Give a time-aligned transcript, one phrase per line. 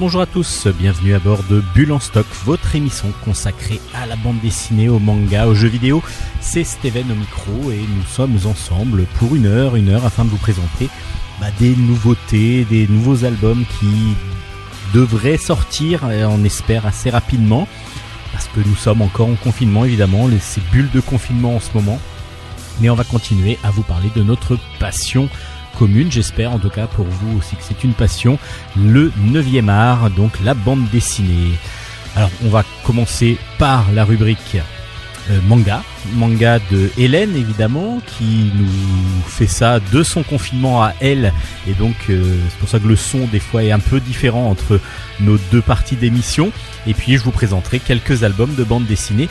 [0.00, 4.16] Bonjour à tous, bienvenue à bord de Bulle en stock, votre émission consacrée à la
[4.16, 6.02] bande dessinée, au manga, aux jeux vidéo.
[6.40, 10.30] C'est Steven au micro et nous sommes ensemble pour une heure, une heure afin de
[10.30, 10.88] vous présenter
[11.38, 14.16] bah, des nouveautés, des nouveaux albums qui
[14.94, 17.68] devraient sortir, on espère assez rapidement,
[18.32, 22.00] parce que nous sommes encore en confinement évidemment, ces bulles de confinement en ce moment.
[22.80, 25.28] Mais on va continuer à vous parler de notre passion
[26.10, 28.38] j'espère en tout cas pour vous aussi que c'est une passion,
[28.76, 31.52] le 9e art, donc la bande dessinée.
[32.16, 34.58] Alors on va commencer par la rubrique
[35.30, 35.82] euh, manga,
[36.14, 41.32] manga de Hélène évidemment, qui nous fait ça de son confinement à elle,
[41.68, 44.50] et donc euh, c'est pour ça que le son des fois est un peu différent
[44.50, 44.80] entre
[45.20, 46.52] nos deux parties d'émission.
[46.86, 49.28] Et puis je vous présenterai quelques albums de bande dessinée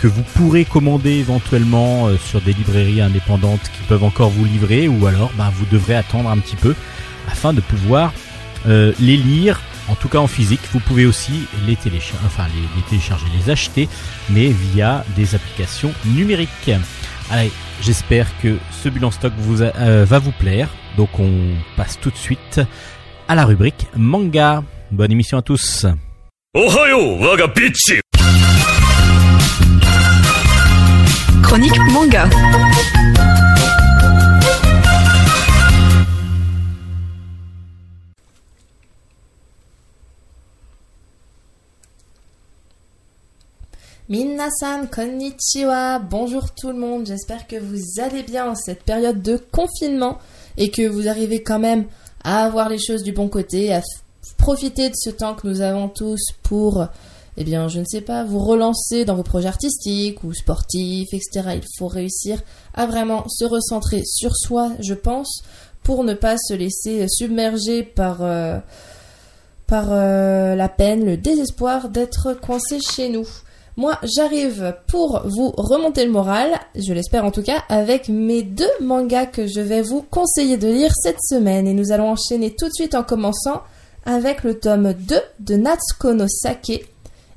[0.00, 4.88] que vous pourrez commander éventuellement euh, sur des librairies indépendantes qui peuvent encore vous livrer
[4.88, 6.74] ou alors bah, vous devrez attendre un petit peu
[7.30, 8.14] afin de pouvoir
[8.66, 10.60] euh, les lire en tout cas en physique.
[10.72, 13.88] Vous pouvez aussi les télécharger enfin les, télécharger les acheter
[14.30, 16.70] mais via des applications numériques.
[17.30, 20.70] Allez j'espère que ce bilan stock vous euh, va vous plaire.
[20.96, 21.30] Donc on
[21.76, 22.60] passe tout de suite
[23.28, 24.62] à la rubrique manga.
[24.90, 25.84] Bonne émission à tous
[31.50, 32.28] chronique manga.
[44.08, 49.36] Minasan konnichiwa, bonjour tout le monde, j'espère que vous allez bien en cette période de
[49.36, 50.18] confinement
[50.56, 51.86] et que vous arrivez quand même
[52.22, 53.82] à avoir les choses du bon côté, à
[54.38, 56.86] profiter de ce temps que nous avons tous pour
[57.36, 61.50] eh bien, je ne sais pas, vous relancer dans vos projets artistiques ou sportifs, etc.
[61.54, 62.40] Il faut réussir
[62.74, 65.42] à vraiment se recentrer sur soi, je pense,
[65.82, 68.58] pour ne pas se laisser submerger par, euh,
[69.72, 73.26] euh, la peine, le désespoir d'être coincé chez nous.
[73.76, 78.70] Moi, j'arrive pour vous remonter le moral, je l'espère en tout cas, avec mes deux
[78.80, 81.68] mangas que je vais vous conseiller de lire cette semaine.
[81.68, 83.62] Et nous allons enchaîner tout de suite en commençant
[84.04, 86.86] avec le tome 2 de Natsuko no Sake,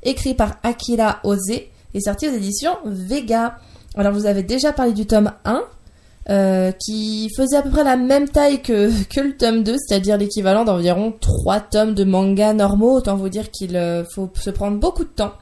[0.03, 3.57] écrit par Akira Ose et sorti aux éditions Vega.
[3.95, 5.63] Alors vous avez déjà parlé du tome 1,
[6.29, 10.17] euh, qui faisait à peu près la même taille que, que le tome 2, c'est-à-dire
[10.17, 12.97] l'équivalent d'environ 3 tomes de manga normaux.
[12.97, 15.33] Autant vous dire qu'il euh, faut se prendre beaucoup de temps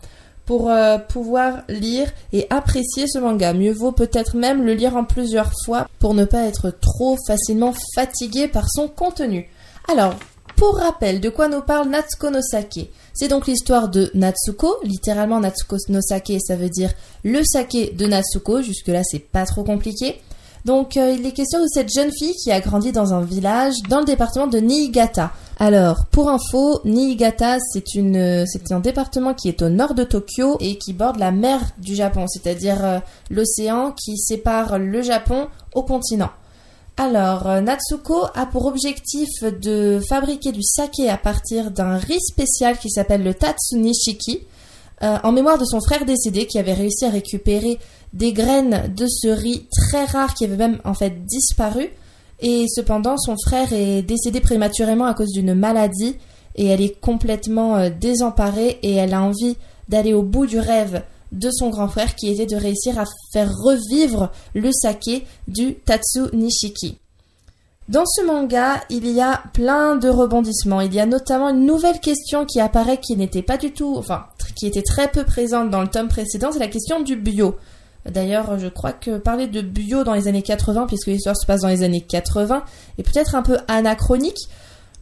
[0.45, 3.53] pour euh, pouvoir lire et apprécier ce manga.
[3.53, 7.73] Mieux vaut peut-être même le lire en plusieurs fois pour ne pas être trop facilement
[7.95, 9.47] fatigué par son contenu.
[9.87, 10.15] Alors,
[10.61, 15.39] pour rappel, de quoi nous parle Natsuko no Sake c'est donc l'histoire de Natsuko, littéralement
[15.39, 16.91] Natsuko no Sake, ça veut dire
[17.23, 20.21] le saké de Natsuko, jusque-là c'est pas trop compliqué.
[20.63, 23.73] Donc euh, il est question de cette jeune fille qui a grandi dans un village
[23.89, 25.31] dans le département de Niigata.
[25.57, 30.77] Alors, pour info, Niigata, c'est c'est un département qui est au nord de Tokyo et
[30.77, 32.99] qui borde la mer du Japon, c'est-à-dire euh,
[33.31, 36.29] l'océan qui sépare le Japon au continent.
[36.97, 42.77] Alors, euh, Natsuko a pour objectif de fabriquer du saké à partir d'un riz spécial
[42.77, 44.41] qui s'appelle le Tatsunishiki,
[45.03, 47.79] euh, en mémoire de son frère décédé qui avait réussi à récupérer
[48.13, 51.89] des graines de ce riz très rare qui avait même en fait disparu.
[52.39, 56.17] Et cependant, son frère est décédé prématurément à cause d'une maladie
[56.55, 59.57] et elle est complètement euh, désemparée et elle a envie
[59.87, 63.51] d'aller au bout du rêve de son grand frère qui était de réussir à faire
[63.53, 66.97] revivre le saké du Tatsu Nishiki.
[67.89, 70.81] Dans ce manga, il y a plein de rebondissements.
[70.81, 74.25] Il y a notamment une nouvelle question qui apparaît qui n'était pas du tout, enfin,
[74.55, 77.55] qui était très peu présente dans le tome précédent, c'est la question du bio.
[78.05, 81.61] D'ailleurs, je crois que parler de bio dans les années 80, puisque l'histoire se passe
[81.61, 82.63] dans les années 80,
[82.97, 84.47] est peut-être un peu anachronique,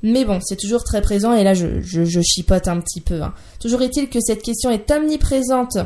[0.02, 3.22] mais bon, c'est toujours très présent et là je, chipote un petit peu.
[3.22, 3.34] Hein.
[3.60, 5.78] Toujours est-il que cette question est omniprésente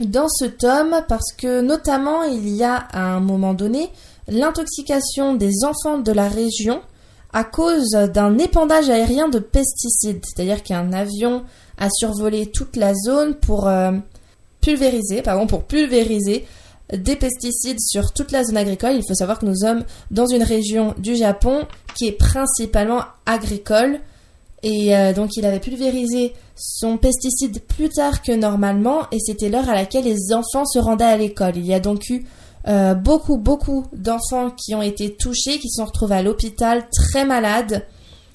[0.00, 3.90] dans ce tome parce que notamment il y a à un moment donné
[4.28, 6.80] l'intoxication des enfants de la région
[7.32, 11.44] à cause d'un épandage aérien de pesticides, c'est-à-dire qu'un avion
[11.78, 13.90] a survolé toute la zone pour euh,
[14.60, 16.46] pulvériser, pardon, pour pulvériser
[16.92, 18.94] des pesticides sur toute la zone agricole.
[18.94, 21.66] Il faut savoir que nous sommes dans une région du Japon
[21.96, 23.98] qui est principalement agricole
[24.64, 29.68] et euh, donc il avait pulvérisé son pesticide plus tard que normalement et c'était l'heure
[29.68, 31.56] à laquelle les enfants se rendaient à l'école.
[31.56, 32.24] Il y a donc eu
[32.66, 37.26] euh, beaucoup, beaucoup d'enfants qui ont été touchés, qui se sont retrouvés à l'hôpital très
[37.26, 37.84] malades.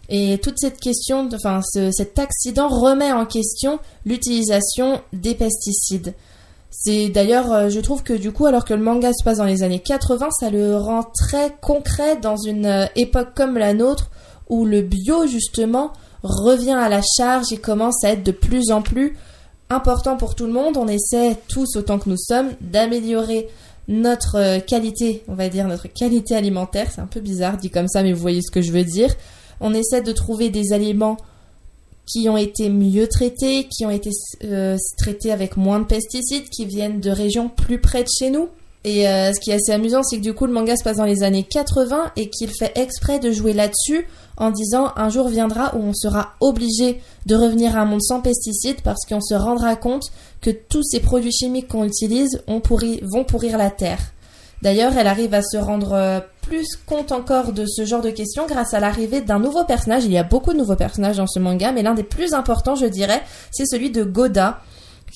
[0.08, 6.14] Et toute cette question, enfin cet accident remet en question l'utilisation des pesticides.
[6.70, 9.46] C'est d'ailleurs, euh, je trouve que du coup, alors que le manga se passe dans
[9.46, 14.12] les années 80, ça le rend très concret dans une époque comme la nôtre
[14.48, 15.92] où le bio justement
[16.24, 19.18] revient à la charge et commence à être de plus en plus
[19.70, 20.78] important pour tout le monde.
[20.78, 23.48] On essaie tous autant que nous sommes d'améliorer
[23.88, 26.92] notre euh, qualité, on va dire notre qualité alimentaire.
[26.94, 29.14] C'est un peu bizarre dit comme ça, mais vous voyez ce que je veux dire.
[29.60, 31.18] On essaie de trouver des aliments
[32.06, 34.10] qui ont été mieux traités, qui ont été
[34.44, 38.50] euh, traités avec moins de pesticides, qui viennent de régions plus près de chez nous.
[38.86, 40.98] Et euh, ce qui est assez amusant, c'est que du coup, le manga se passe
[40.98, 45.28] dans les années 80 et qu'il fait exprès de jouer là-dessus en disant un jour
[45.28, 49.34] viendra où on sera obligé de revenir à un monde sans pesticides parce qu'on se
[49.34, 54.00] rendra compte que tous ces produits chimiques qu'on utilise vont pourrir la terre.
[54.62, 58.46] D'ailleurs, elle arrive à se rendre euh, plus compte encore de ce genre de questions
[58.48, 60.06] grâce à l'arrivée d'un nouveau personnage.
[60.06, 62.76] Il y a beaucoup de nouveaux personnages dans ce manga, mais l'un des plus importants,
[62.76, 63.22] je dirais,
[63.52, 64.62] c'est celui de Goda,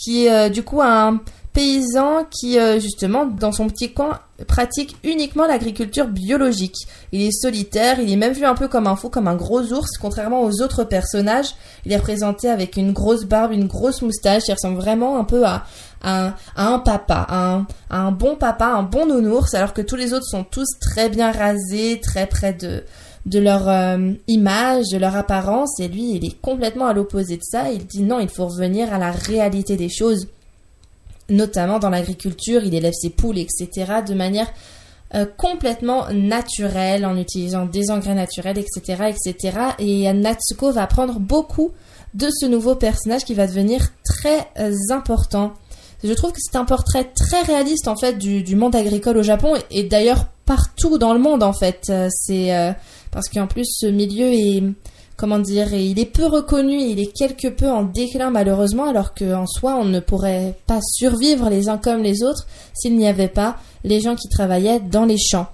[0.02, 1.22] qui euh, du coup un
[1.54, 6.76] paysan qui, euh, justement, dans son petit coin, pratique uniquement l'agriculture biologique.
[7.12, 9.62] Il est solitaire, il est même vu un peu comme un fou, comme un gros
[9.72, 11.54] ours, contrairement aux autres personnages.
[11.86, 15.46] Il est représenté avec une grosse barbe, une grosse moustache, il ressemble vraiment un peu
[15.46, 15.64] à,
[16.02, 20.26] à, un papa, à un, bon papa, un bon nounours, alors que tous les autres
[20.26, 22.84] sont tous très bien rasés, très près de,
[23.28, 27.44] de leur euh, image, de leur apparence, et lui, il est complètement à l'opposé de
[27.44, 27.72] ça.
[27.72, 30.28] Il dit non, il faut revenir à la réalité des choses
[31.30, 33.70] notamment dans l'agriculture, il élève ses poules, etc.,
[34.08, 34.48] de manière
[35.16, 39.58] euh, complètement naturelle, en utilisant des engrais naturels, etc., etc.
[39.78, 41.72] Et Natsuko va apprendre beaucoup
[42.16, 45.54] de ce nouveau personnage qui va devenir très euh, important.
[46.04, 49.54] Je trouve que c'est un portrait très réaliste en fait du, monde agricole au Japon
[49.72, 51.86] et, d'ailleurs partout dans le monde en fait.
[51.90, 52.76] Euh, c'est
[53.12, 54.64] parce qu'en plus ce milieu est
[55.18, 59.46] comment dire, il est peu reconnu, il est quelque peu en déclin malheureusement, alors qu'en
[59.46, 63.58] soi on ne pourrait pas survivre les uns comme les autres s'il n'y avait pas
[63.84, 65.48] les gens qui travaillaient dans les champs.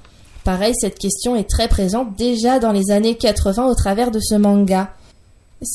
[0.43, 4.35] Pareil, cette question est très présente déjà dans les années 80 au travers de ce
[4.35, 4.91] manga.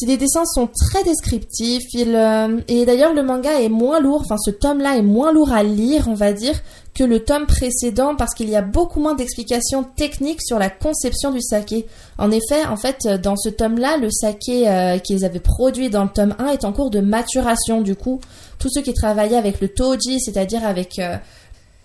[0.07, 4.51] Les dessins sont très descriptifs, euh, et d'ailleurs le manga est moins lourd, enfin ce
[4.51, 6.59] tome-là est moins lourd à lire, on va dire,
[6.95, 11.33] que le tome précédent parce qu'il y a beaucoup moins d'explications techniques sur la conception
[11.33, 11.87] du saké.
[12.19, 16.11] En effet, en fait, dans ce tome-là, le saké euh, qu'ils avaient produit dans le
[16.11, 17.81] tome 1 est en cours de maturation.
[17.81, 18.21] Du coup,
[18.59, 21.17] tous ceux qui travaillaient avec le toji, c'est-à-dire avec euh,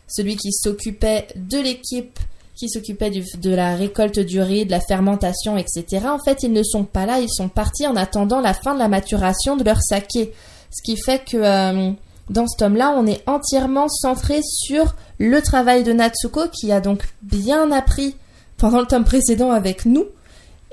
[0.08, 2.20] celui qui s'occupait de l'équipe
[2.60, 6.08] qui s'occupait de la récolte du riz, de la fermentation, etc.
[6.08, 8.80] En fait, ils ne sont pas là, ils sont partis en attendant la fin de
[8.80, 10.34] la maturation de leur saké.
[10.70, 11.92] Ce qui fait que euh,
[12.30, 17.04] dans ce tome-là, on est entièrement centré sur le travail de Natsuko qui a donc
[17.22, 18.16] bien appris
[18.58, 20.06] pendant le tome précédent avec nous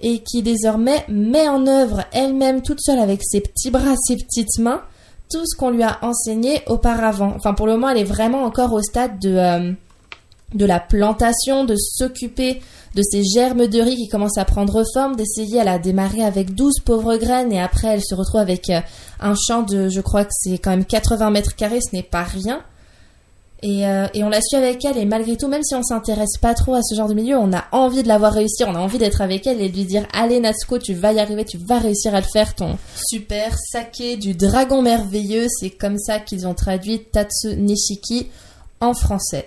[0.03, 4.59] et qui désormais met en œuvre elle-même toute seule avec ses petits bras, ses petites
[4.59, 4.83] mains,
[5.30, 7.33] tout ce qu'on lui a enseigné auparavant.
[7.37, 9.73] Enfin, pour le moment, elle est vraiment encore au stade de, euh,
[10.59, 12.61] la plantation, de s'occuper
[12.95, 15.59] de ces germes de riz qui commencent à prendre forme, d'essayer.
[15.59, 18.80] Elle a démarré avec 12 pauvres graines et après elle se retrouve avec euh,
[19.20, 22.25] un champ de, je crois que c'est quand même 80 mètres carrés, ce n'est pas
[22.25, 22.62] rien.
[23.62, 26.54] Et, euh, on la suit avec elle et malgré tout, même si on s'intéresse pas
[26.54, 28.78] trop à ce genre de milieu, on a envie de la voir réussir, on a
[28.78, 31.56] envie d'être avec elle et de lui dire allez Natsuko, tu vas y arriver, tu
[31.56, 32.76] vas réussir à le faire, ton
[33.08, 35.46] super saké du dragon merveilleux.
[35.49, 38.28] C'est comme ça qu'ils ont traduit Tatsu Nishiki
[38.80, 39.46] en français.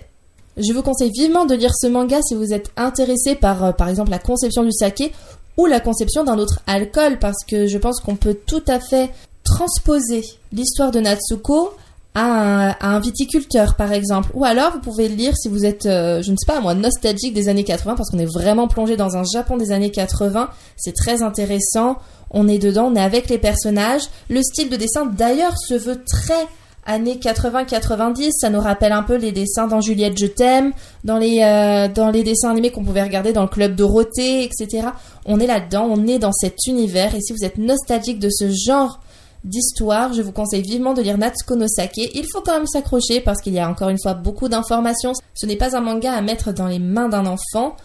[0.56, 3.88] Je vous conseille vivement de lire ce manga si vous êtes intéressé par, euh, par
[3.88, 5.12] exemple, la conception du saké
[5.56, 9.10] ou la conception d'un autre alcool, parce que je pense qu'on peut tout à fait
[9.50, 11.72] transposer l'histoire de Natsuko
[12.14, 14.30] à un, viticulteur, par exemple.
[14.34, 16.74] Ou alors, vous pouvez le lire si vous êtes, euh, je ne sais pas moi,
[16.74, 20.50] nostalgique des années 80, parce qu'on est vraiment plongé dans un Japon des années 80.
[20.76, 21.98] C'est très intéressant.
[22.30, 24.02] On est dedans, on est avec les personnages.
[24.28, 26.46] Le style de dessin, d'ailleurs, se veut très
[26.86, 30.72] années 80-90, ça nous rappelle un peu les dessins dans Juliette Je t'aime,
[31.04, 34.88] dans les euh, dans les dessins animés qu'on pouvait regarder dans le club Dorothée, etc.
[35.26, 38.50] On est là-dedans, on est dans cet univers et si vous êtes nostalgique de ce
[38.50, 39.00] genre
[39.44, 41.98] d'histoire, je vous conseille vivement de lire Natsuko no Sake.
[41.98, 45.12] Il faut quand même s'accrocher parce qu'il y a encore une fois beaucoup d'informations.
[45.34, 47.76] Ce n'est pas un manga à mettre dans les mains d'un enfant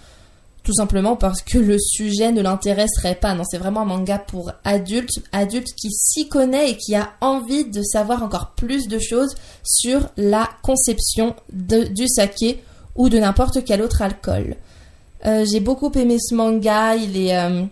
[0.66, 3.36] tout simplement parce que le sujet ne l'intéresserait pas.
[3.36, 7.66] Non, c'est vraiment un manga pour adultes, adultes qui s'y connaît et qui a envie
[7.66, 12.64] de savoir encore plus de choses sur la conception du saké
[12.96, 14.56] ou de n'importe quel autre alcool.
[15.26, 16.96] Euh, j'ai beaucoup aimé ce manga.
[16.96, 17.64] Il est, euh,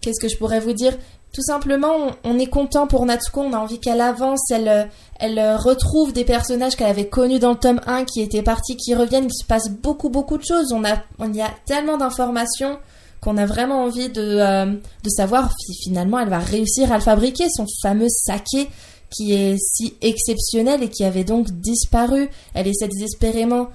[0.00, 0.96] qu'est-ce que je pourrais vous dire?
[1.32, 6.12] Tout simplement, on, est content pour Natsuko, on a envie qu'elle avance, elle, elle retrouve
[6.12, 9.34] des personnages qu'elle avait connus dans le tome 1 qui étaient partis, qui reviennent, il
[9.34, 12.78] se passe beaucoup beaucoup de choses, on, a, on y a tellement d'informations
[13.20, 17.02] qu'on a vraiment envie de, euh, de savoir si finalement elle va réussir à le
[17.02, 18.68] fabriquer, son fameux saké
[19.10, 22.28] qui est si exceptionnel et qui avait donc disparu.
[22.54, 23.68] Elle essaie désespérément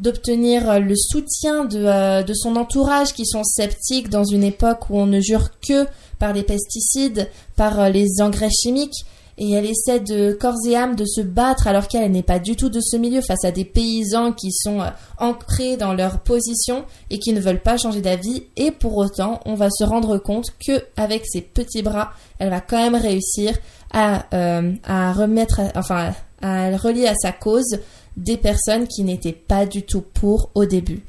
[0.00, 5.06] d'obtenir le soutien de, de son entourage qui sont sceptiques dans une époque où on
[5.06, 5.86] ne jure que
[6.20, 9.04] par les pesticides, par les engrais chimiques
[9.40, 12.56] et elle essaie de corps et âme de se battre alors qu'elle n'est pas du
[12.56, 16.84] tout de ce milieu face à des paysans qui sont euh, ancrés dans leur position
[17.08, 20.50] et qui ne veulent pas changer d'avis et pour autant on va se rendre compte
[20.64, 23.56] que avec ses petits bras elle va quand même réussir
[23.92, 26.12] à, euh, à remettre enfin
[26.42, 27.78] à relier à sa cause
[28.16, 31.02] des personnes qui n'étaient pas du tout pour au début.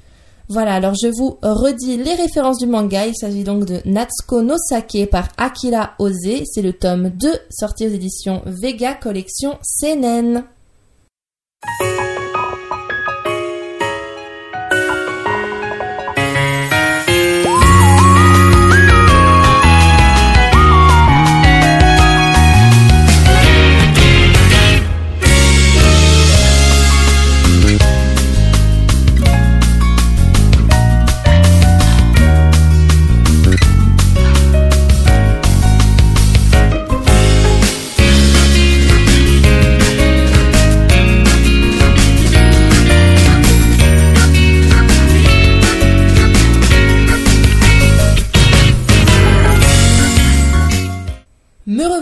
[0.53, 3.05] Voilà, alors je vous redis les références du manga.
[3.05, 6.43] Il s'agit donc de Natsuko no Sake par Akira Oze.
[6.43, 10.43] C'est le tome 2 sorti aux éditions Vega Collection Seinen.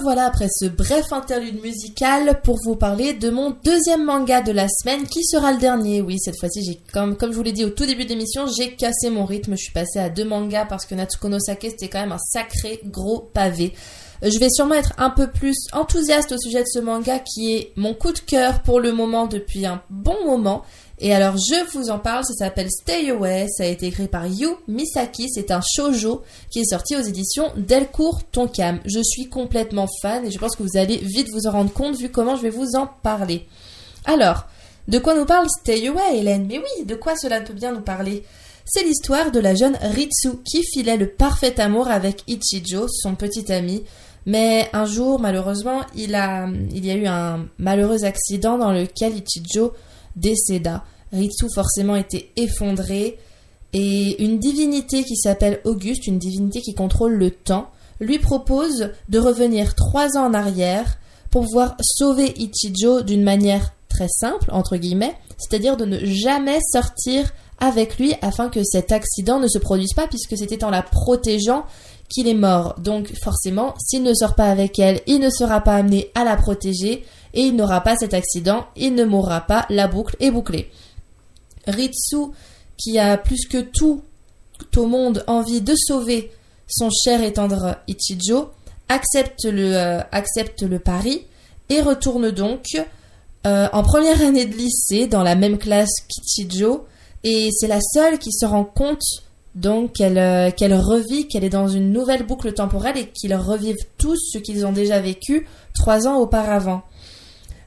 [0.10, 4.68] Voilà après ce bref interlude musical pour vous parler de mon deuxième manga de la
[4.68, 6.02] semaine qui sera le dernier.
[6.02, 8.48] Oui, cette fois-ci, j'ai comme, comme je vous l'ai dit au tout début de l'émission,
[8.48, 9.52] j'ai cassé mon rythme.
[9.52, 12.18] Je suis passée à deux mangas parce que Natsuko no Sake c'était quand même un
[12.18, 13.76] sacré gros pavé.
[14.24, 17.54] Euh, je vais sûrement être un peu plus enthousiaste au sujet de ce manga qui
[17.54, 20.64] est mon coup de cœur pour le moment depuis un bon moment
[21.00, 24.28] et alors, je vous en parle, ça s'appelle Stay Away, ça a été écrit par
[24.28, 28.80] Yu Misaki, c'est un shoujo qui est sorti aux éditions Delcourt Tonkam.
[28.86, 31.96] Je suis complètement fan et je pense que vous allez vite vous en rendre compte
[31.96, 33.48] vu comment je vais vous en parler.
[34.04, 34.46] Alors,
[34.90, 36.48] de quoi nous parle Stay Away, Hélène?
[36.48, 38.26] Mais oui, de quoi cela peut bien nous parler?
[38.66, 43.52] C'est l'histoire de la jeune Ritsu qui filait le parfait amour avec Ichijo, son petit
[43.52, 43.84] ami.
[44.26, 49.14] Mais un jour, malheureusement, il, a, il y a eu un malheureux accident dans lequel
[49.16, 49.74] Ichijo
[50.16, 50.84] décéda.
[51.12, 53.18] Ritsu forcément était effondré
[53.74, 59.20] et une divinité qui s'appelle Auguste, une divinité qui contrôle le temps, lui propose de
[59.20, 60.98] revenir trois ans en arrière
[61.30, 67.32] pour pouvoir sauver Ichijo d'une manière très simple, entre guillemets, c'est-à-dire de ne jamais sortir
[67.60, 71.66] avec lui afin que cet accident ne se produise pas puisque c'était en la protégeant
[72.10, 72.76] qu'il est mort.
[72.80, 76.36] Donc forcément, s'il ne sort pas avec elle, il ne sera pas amené à la
[76.36, 80.72] protéger et il n'aura pas cet accident, il ne mourra pas, la boucle est bouclée.
[81.68, 82.32] Ritsu,
[82.78, 84.02] qui a plus que tout
[84.76, 86.32] au monde envie de sauver
[86.68, 88.50] son cher et tendre Ichijo,
[88.88, 91.26] accepte le, euh, accepte le pari
[91.70, 92.66] et retourne donc
[93.46, 96.86] euh, en première année de lycée dans la même classe qu'Ichijo
[97.24, 99.04] et c'est la seule qui se rend compte
[99.56, 104.18] donc euh, qu'elle revit, qu'elle est dans une nouvelle boucle temporelle et qu'ils revivent tous
[104.34, 106.84] ce qu'ils ont déjà vécu trois ans auparavant.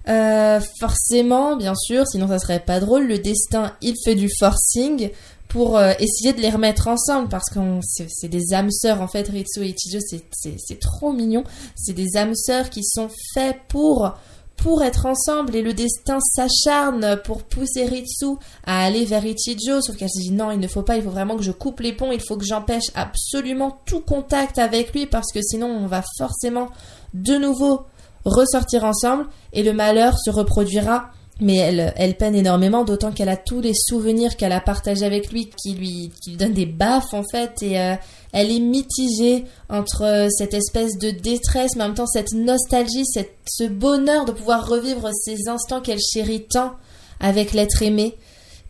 [0.08, 5.10] Euh, forcément, bien sûr, sinon ça serait pas drôle, le destin, il fait du forcing
[5.48, 7.60] pour euh, essayer de les remettre ensemble parce que
[8.08, 11.44] c'est des âmes sœurs en fait, Ritsu et Ichijo, c'est trop mignon.
[11.76, 14.12] C'est des âmes sœurs qui sont faits pour
[14.56, 19.96] pour être ensemble et le destin s'acharne pour pousser Ritsu à aller vers Ichijo, sauf
[19.96, 21.92] qu'elle se dit non, il ne faut pas, il faut vraiment que je coupe les
[21.92, 26.02] ponts, il faut que j'empêche absolument tout contact avec lui parce que sinon on va
[26.16, 26.68] forcément
[27.12, 27.82] de nouveau
[28.24, 31.10] ressortir ensemble et le malheur se reproduira.
[31.40, 35.32] Mais elle, elle peine énormément, d'autant qu'elle a tous les souvenirs qu'elle a partagés avec
[35.32, 37.94] lui, qui lui, qui lui donnent des baffes en fait, et euh,
[38.32, 43.34] elle est mitigée entre cette espèce de détresse, mais en même temps cette nostalgie, cette,
[43.50, 46.74] ce bonheur de pouvoir revivre ces instants qu'elle chérit tant
[47.18, 48.16] avec l'être aimé.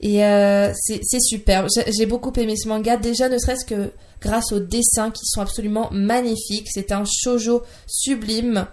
[0.00, 1.68] Et euh, c'est superbe.
[1.86, 5.88] J'ai beaucoup aimé ce manga, déjà ne serait-ce que grâce aux dessins qui sont absolument
[5.92, 6.68] magnifiques.
[6.72, 8.66] C'est un shojo sublime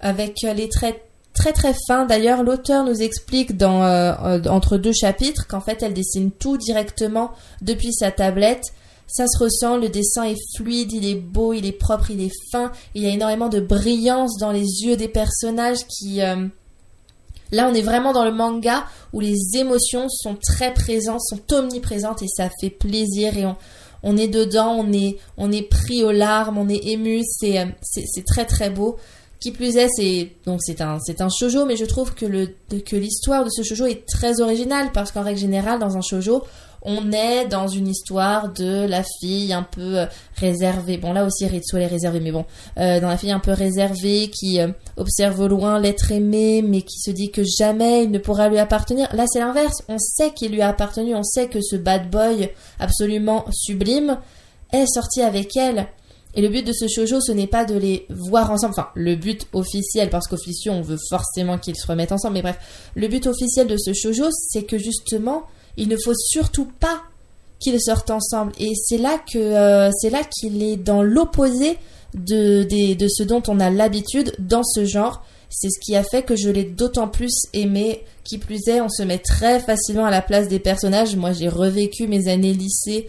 [0.00, 1.02] avec euh, les traits
[1.34, 2.06] très très fins.
[2.06, 6.56] D'ailleurs, l'auteur nous explique dans, euh, euh, entre deux chapitres qu'en fait elle dessine tout
[6.56, 7.30] directement
[7.62, 8.64] depuis sa tablette.
[9.06, 12.32] Ça se ressent, le dessin est fluide, il est beau, il est propre, il est
[12.52, 12.70] fin.
[12.94, 16.20] Il y a énormément de brillance dans les yeux des personnages qui...
[17.52, 22.22] Là, on est vraiment dans le manga où les émotions sont très présentes, sont omniprésentes
[22.22, 23.56] et ça fait plaisir et on,
[24.02, 28.24] on est dedans, on est, on est pris aux larmes, on est ému, c'est, c'est
[28.24, 28.96] très très beau.
[29.40, 32.48] Qui plus est, c'est donc c'est un c'est un shojo, mais je trouve que le
[32.80, 36.44] que l'histoire de ce shojo est très originale parce qu'en règle générale, dans un shojo,
[36.82, 40.06] on est dans une histoire de la fille un peu euh,
[40.36, 40.96] réservée.
[40.96, 42.46] Bon, là aussi, Ritsu, est réservée, mais bon,
[42.78, 46.82] euh, dans la fille un peu réservée qui euh, observe au loin l'être aimé, mais
[46.82, 49.08] qui se dit que jamais il ne pourra lui appartenir.
[49.14, 49.82] Là, c'est l'inverse.
[49.88, 54.18] On sait qu'il lui a appartenu, on sait que ce bad boy absolument sublime
[54.72, 55.86] est sorti avec elle.
[56.34, 58.74] Et le but de ce shoujo, ce n'est pas de les voir ensemble.
[58.78, 62.34] Enfin, le but officiel, parce qu'officieux, on veut forcément qu'ils se remettent ensemble.
[62.34, 62.58] Mais bref,
[62.94, 65.42] le but officiel de ce shoujo, c'est que justement,
[65.76, 67.02] il ne faut surtout pas
[67.58, 68.52] qu'ils sortent ensemble.
[68.60, 71.78] Et c'est là que euh, c'est là qu'il est dans l'opposé
[72.14, 72.62] de,
[72.94, 75.24] de ce dont on a l'habitude dans ce genre.
[75.48, 78.04] C'est ce qui a fait que je l'ai d'autant plus aimé.
[78.22, 81.16] Qui plus est, on se met très facilement à la place des personnages.
[81.16, 83.08] Moi, j'ai revécu mes années lycée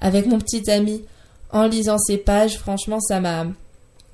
[0.00, 1.02] avec mon petit ami
[1.50, 2.58] en lisant ces pages.
[2.58, 3.46] Franchement, ça m'a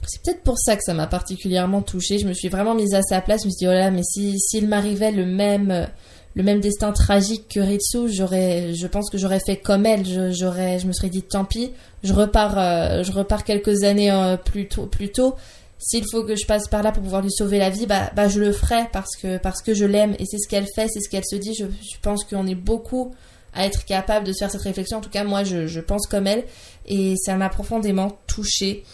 [0.06, 2.18] c'est peut-être pour ça que ça m'a particulièrement touchée.
[2.18, 3.42] Je me suis vraiment mise à sa place.
[3.42, 5.86] Je me suis dit, oh là, mais si s'il m'arrivait le même
[6.34, 10.06] le même destin tragique que Ritsu, j'aurais, je pense que j'aurais fait comme elle.
[10.06, 11.72] Je, j'aurais, je me serais dit tant pis,
[12.02, 15.36] je repars, euh, je repars quelques années euh, plus tôt, plus tôt.
[15.78, 18.28] S'il faut que je passe par là pour pouvoir lui sauver la vie, bah, bah
[18.28, 21.00] je le ferai parce que parce que je l'aime et c'est ce qu'elle fait, c'est
[21.00, 21.54] ce qu'elle se dit.
[21.54, 21.66] Je,
[22.00, 23.14] pense qu'on est beaucoup
[23.52, 24.98] à être capable de se faire cette réflexion.
[24.98, 26.44] En tout cas, moi, je pense comme elle
[26.86, 28.84] et ça m'a profondément touchée.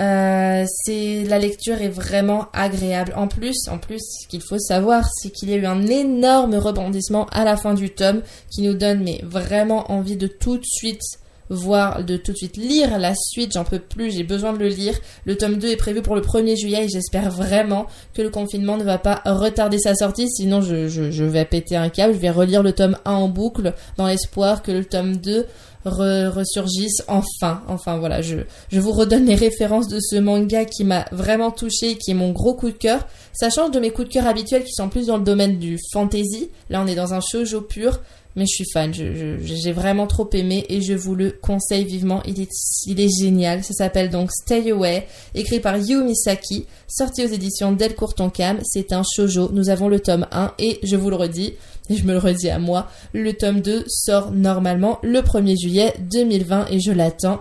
[0.00, 3.12] Euh, la lecture est vraiment agréable.
[3.16, 6.54] En plus, en plus, ce qu'il faut savoir, c'est qu'il y a eu un énorme
[6.54, 11.02] rebondissement à la fin du tome qui nous donne vraiment envie de tout de suite
[11.50, 13.52] voir, de tout de suite lire la suite.
[13.52, 14.94] J'en peux plus, j'ai besoin de le lire.
[15.26, 18.78] Le tome 2 est prévu pour le 1er juillet et j'espère vraiment que le confinement
[18.78, 20.28] ne va pas retarder sa sortie.
[20.30, 22.14] Sinon, je, je, je vais péter un câble.
[22.14, 25.46] Je vais relire le tome 1 en boucle dans l'espoir que le tome 2
[25.84, 27.62] ressurgissent enfin.
[27.68, 28.38] Enfin voilà, je,
[28.70, 32.32] je vous redonne les références de ce manga qui m'a vraiment touché, qui est mon
[32.32, 33.06] gros coup de cœur.
[33.32, 35.78] Ça change de mes coups de cœur habituels qui sont plus dans le domaine du
[35.92, 36.50] fantasy.
[36.70, 38.00] Là, on est dans un shoujo pur
[38.36, 42.22] mais je suis fan, j'ai vraiment trop aimé et je vous le conseille vivement.
[42.26, 43.62] Il est, génial.
[43.62, 48.58] Ça s'appelle donc Stay Away, écrit par Yu Misaki, sorti aux éditions Delcourt Tonkam.
[48.64, 49.50] C'est un shoujo.
[49.52, 51.54] Nous avons le tome 1 et je vous le redis,
[51.90, 55.94] et je me le redis à moi, le tome 2 sort normalement le 1er juillet
[56.00, 57.40] 2020 et je l'attends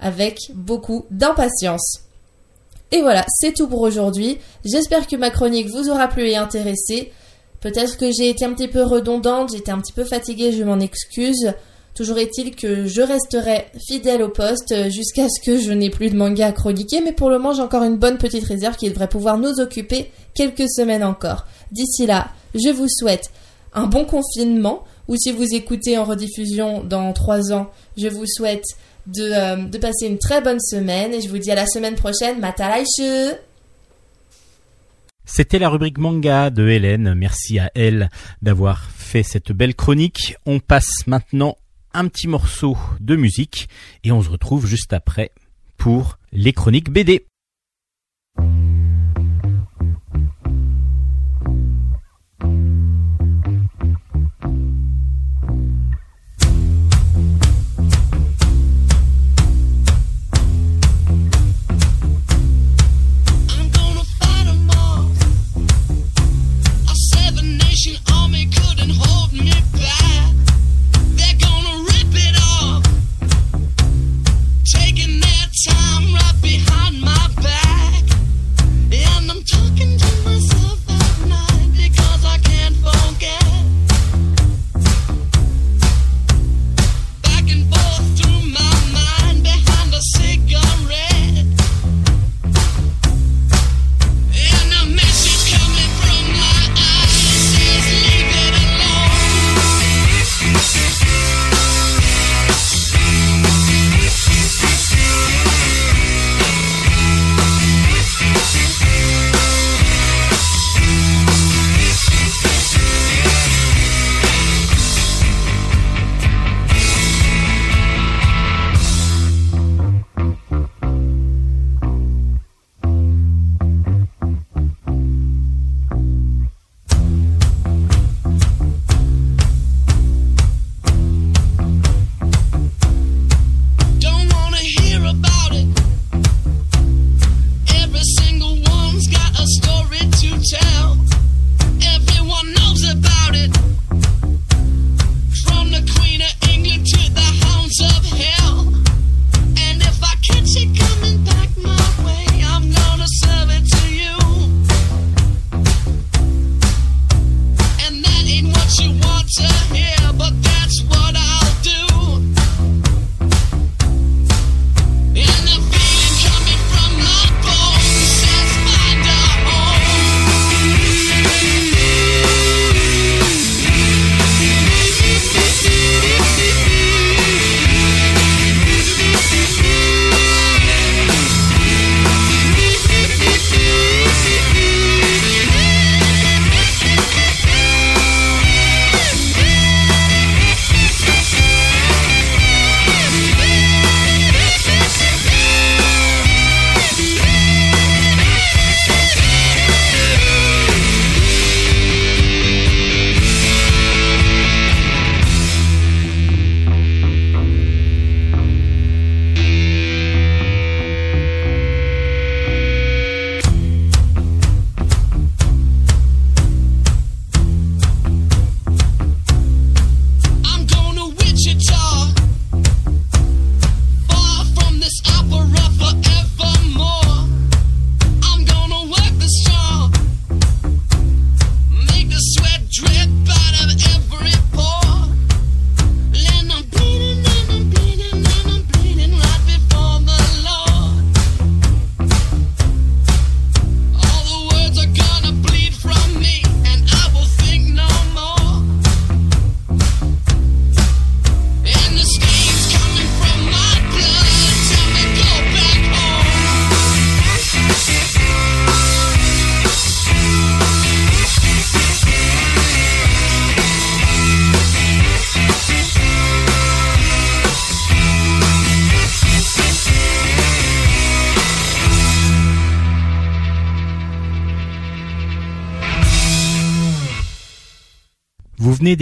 [0.00, 2.00] avec beaucoup d'impatience.
[2.90, 4.38] Et voilà, c'est tout pour aujourd'hui.
[4.64, 7.12] J'espère que ma chronique vous aura plu et intéressé.
[7.62, 10.80] Peut-être que j'ai été un petit peu redondante, j'étais un petit peu fatiguée, je m'en
[10.80, 11.52] excuse.
[11.94, 16.16] Toujours est-il que je resterai fidèle au poste jusqu'à ce que je n'ai plus de
[16.16, 19.08] manga à chroniquer, mais pour le moment j'ai encore une bonne petite réserve qui devrait
[19.08, 21.46] pouvoir nous occuper quelques semaines encore.
[21.70, 23.30] D'ici là, je vous souhaite
[23.74, 28.64] un bon confinement, ou si vous écoutez en rediffusion dans trois ans, je vous souhaite
[29.06, 31.94] de, euh, de passer une très bonne semaine et je vous dis à la semaine
[31.94, 32.38] prochaine.
[32.40, 33.34] Matalaishu
[35.24, 37.14] c'était la rubrique manga de Hélène.
[37.14, 38.10] Merci à elle
[38.42, 40.36] d'avoir fait cette belle chronique.
[40.46, 41.56] On passe maintenant
[41.94, 43.68] un petit morceau de musique
[44.04, 45.30] et on se retrouve juste après
[45.76, 47.26] pour les chroniques BD.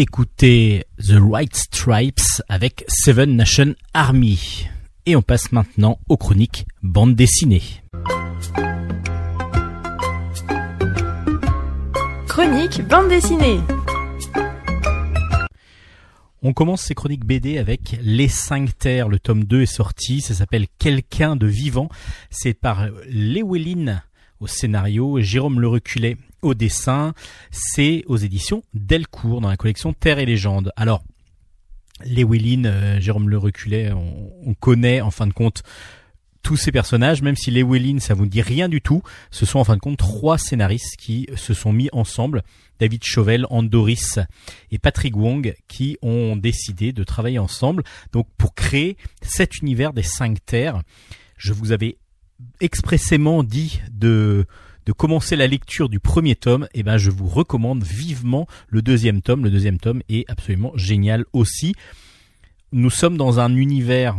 [0.01, 4.67] D'écouter The White Stripes avec Seven Nation Army.
[5.05, 7.61] Et on passe maintenant aux chroniques bande dessinée.
[12.27, 13.61] Chronique bande dessinée.
[16.41, 19.11] On commence ces chroniques BD avec Les Cinq Terres.
[19.11, 20.23] Le tome 2 est sorti.
[20.23, 21.91] Ça s'appelle Quelqu'un de vivant.
[22.31, 24.01] C'est par Lewelyn
[24.41, 27.15] au scénario et Jérôme Le Reculet au dessin.
[27.51, 30.73] C'est aux éditions Delcourt dans la collection Terre et Légende.
[30.77, 31.03] Alors,
[32.05, 35.63] Lewelyn, euh, Jérôme Le Reculet, on, connaît en fin de compte
[36.43, 39.65] tous ces personnages, même si Lewelyn, ça vous dit rien du tout, ce sont en
[39.65, 42.43] fin de compte trois scénaristes qui se sont mis ensemble,
[42.79, 44.19] David Chauvel, Andoris
[44.71, 50.03] et Patrick Wong, qui ont décidé de travailler ensemble, donc pour créer cet univers des
[50.03, 50.83] cinq terres.
[51.37, 51.99] Je vous avais
[52.61, 54.47] expressément dit de
[54.87, 59.23] de commencer la lecture du premier tome, eh ben je vous recommande vivement le deuxième
[59.23, 59.45] tome.
[59.45, 61.75] Le deuxième tome est absolument génial aussi.
[62.73, 64.19] Nous sommes dans un univers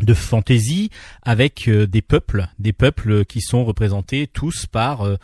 [0.00, 0.90] de fantaisie
[1.22, 5.16] avec euh, des peuples, des peuples qui sont représentés tous par euh,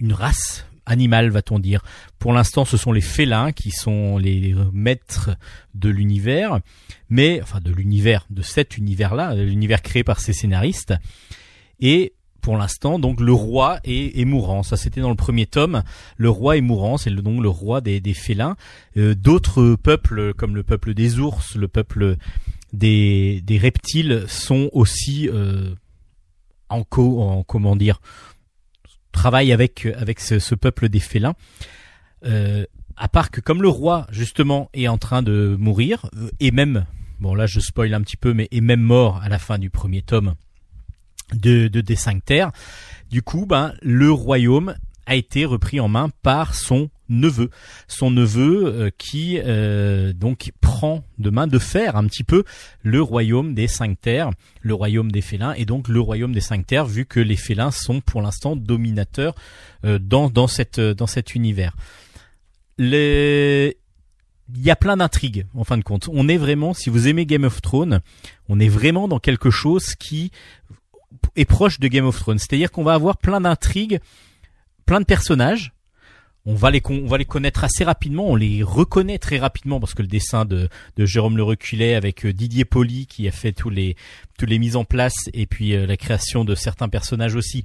[0.00, 1.82] une race animale, va-t-on dire.
[2.18, 5.30] Pour l'instant, ce sont les félins qui sont les maîtres
[5.74, 6.60] de l'univers,
[7.10, 10.94] mais enfin de l'univers, de cet univers-là, l'univers créé par ces scénaristes.
[11.80, 12.14] Et
[12.48, 14.62] pour l'instant, donc le roi est, mourant.
[14.62, 15.82] Ça, c'était dans le premier tome.
[16.16, 18.56] Le roi est mourant, c'est donc le roi des, félins.
[18.96, 22.16] Euh, d'autres peuples, comme le peuple des ours, le peuple
[22.72, 25.74] des, reptiles sont aussi euh,
[26.70, 28.00] en, co, en comment dire
[29.12, 31.34] travaillent avec avec ce, peuple des félins.
[32.24, 32.64] Euh,
[32.96, 36.08] à part que comme le roi justement est en train de mourir
[36.40, 36.86] et même
[37.20, 39.68] bon là je spoil un petit peu mais est même mort à la fin du
[39.68, 40.34] premier tome
[41.34, 42.52] de, de des cinq terres.
[43.10, 44.74] Du coup ben le royaume
[45.06, 47.48] a été repris en main par son neveu,
[47.86, 52.44] son neveu euh, qui euh, donc prend de main de fer un petit peu
[52.82, 56.66] le royaume des cinq terres, le royaume des félins et donc le royaume des cinq
[56.66, 59.34] terres vu que les félins sont pour l'instant dominateurs
[59.86, 61.74] euh, dans dans cette dans cet univers.
[62.78, 63.74] Il
[64.56, 66.08] y a plein d'intrigues en fin de compte.
[66.12, 68.00] On est vraiment, si vous aimez Game of Thrones,
[68.48, 70.30] on est vraiment dans quelque chose qui
[71.36, 72.38] est proche de Game of Thrones.
[72.38, 74.00] C'est-à-dire qu'on va avoir plein d'intrigues,
[74.86, 75.72] plein de personnages,
[76.48, 79.92] on va les on va les connaître assez rapidement, on les reconnaît très rapidement parce
[79.92, 83.52] que le dessin de, de Jérôme Le Reculet avec euh, Didier Poli qui a fait
[83.52, 83.96] tous les
[84.38, 87.64] toutes les mises en place et puis euh, la création de certains personnages aussi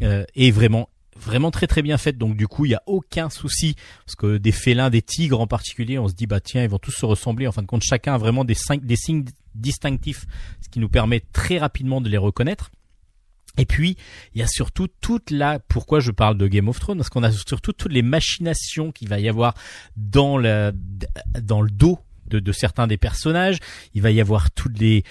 [0.00, 2.16] euh, est vraiment vraiment très très bien faite.
[2.16, 5.46] Donc du coup il y a aucun souci parce que des félins des tigres en
[5.46, 7.46] particulier on se dit bah tiens ils vont tous se ressembler.
[7.46, 10.24] En fin de compte chacun a vraiment des, des signes distinctifs
[10.62, 12.70] ce qui nous permet très rapidement de les reconnaître
[13.58, 13.96] et puis,
[14.34, 17.22] il y a surtout toute la, pourquoi je parle de Game of Thrones, parce qu'on
[17.22, 19.54] a surtout toutes les machinations qu'il va y avoir
[19.96, 20.72] dans le,
[21.40, 23.58] dans le dos de, de, certains des personnages.
[23.94, 25.04] Il va y avoir toutes les,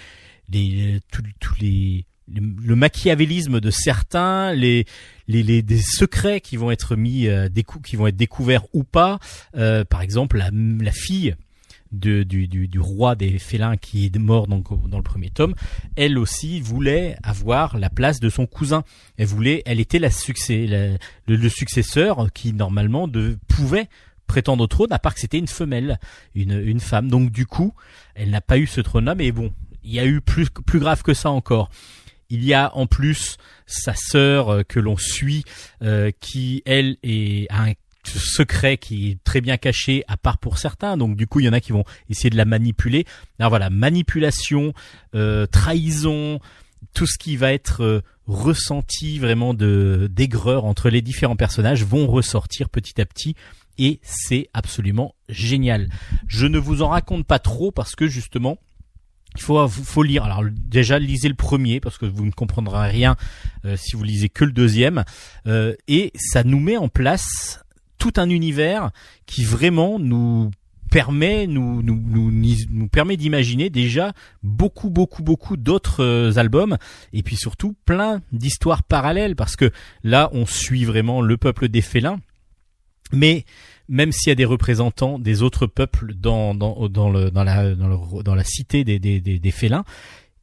[0.49, 4.86] les, tous, les, le machiavélisme de certains, les,
[5.27, 8.63] les, les, des secrets qui vont être mis, euh, des coups qui vont être découverts
[8.73, 9.19] ou pas.
[9.56, 11.36] Euh, par exemple, la, la fille
[11.91, 15.54] du, du, du, roi des félins qui est mort donc dans le premier tome,
[15.95, 18.84] elle aussi voulait avoir la place de son cousin.
[19.17, 23.89] Elle voulait, elle était la succès, le, successeur qui normalement de, pouvait
[24.27, 25.99] prétendre au trône, à part que c'était une femelle,
[26.36, 27.10] une, une femme.
[27.10, 27.73] Donc du coup,
[28.15, 31.04] elle n'a pas eu ce trône-là, mais bon, il y a eu plus, plus grave
[31.04, 31.69] que ça encore.
[32.30, 35.43] Il y a en plus sa sœur euh, que l'on suit,
[35.82, 40.97] euh, qui elle est un secret qui est très bien caché à part pour certains
[40.97, 43.05] donc du coup il y en a qui vont essayer de la manipuler
[43.39, 44.73] alors voilà manipulation
[45.15, 46.39] euh, trahison
[46.93, 52.07] tout ce qui va être euh, ressenti vraiment de d'aigreur entre les différents personnages vont
[52.07, 53.35] ressortir petit à petit
[53.77, 55.89] et c'est absolument génial
[56.27, 58.57] je ne vous en raconte pas trop parce que justement
[59.37, 60.25] il faut, faut lire.
[60.25, 63.15] Alors déjà, lisez le premier parce que vous ne comprendrez rien
[63.63, 65.05] euh, si vous lisez que le deuxième.
[65.87, 67.61] et ça nous met en place
[68.01, 68.89] tout un univers
[69.27, 70.49] qui vraiment nous
[70.89, 76.79] permet nous nous nous, nous permet d'imaginer déjà beaucoup beaucoup beaucoup d'autres euh, albums
[77.13, 79.71] et puis surtout plein d'histoires parallèles parce que
[80.03, 82.19] là on suit vraiment le peuple des félins.
[83.13, 83.45] Mais
[83.87, 88.35] même s'il y a des représentants des autres peuples dans dans le dans la dans,
[88.35, 89.85] la cité des des, des, des félins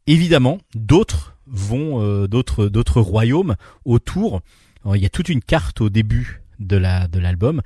[0.06, 4.42] évidemment d'autres vont euh, d'autres d'autres royaumes autour.
[4.94, 7.62] Il y a toute une carte au début de la de l'album.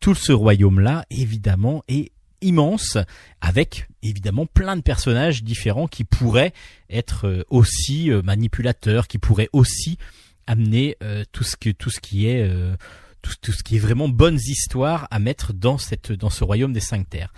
[0.00, 2.12] Tout ce royaume là, évidemment, est
[2.42, 2.96] immense
[3.40, 6.54] avec évidemment plein de personnages différents qui pourraient
[6.88, 9.98] être euh, aussi euh, manipulateurs, qui pourraient aussi
[10.46, 12.50] amener euh, tout ce que tout ce qui est
[13.22, 16.80] tout ce qui est vraiment bonnes histoires à mettre dans cette dans ce royaume des
[16.80, 17.32] cinq terres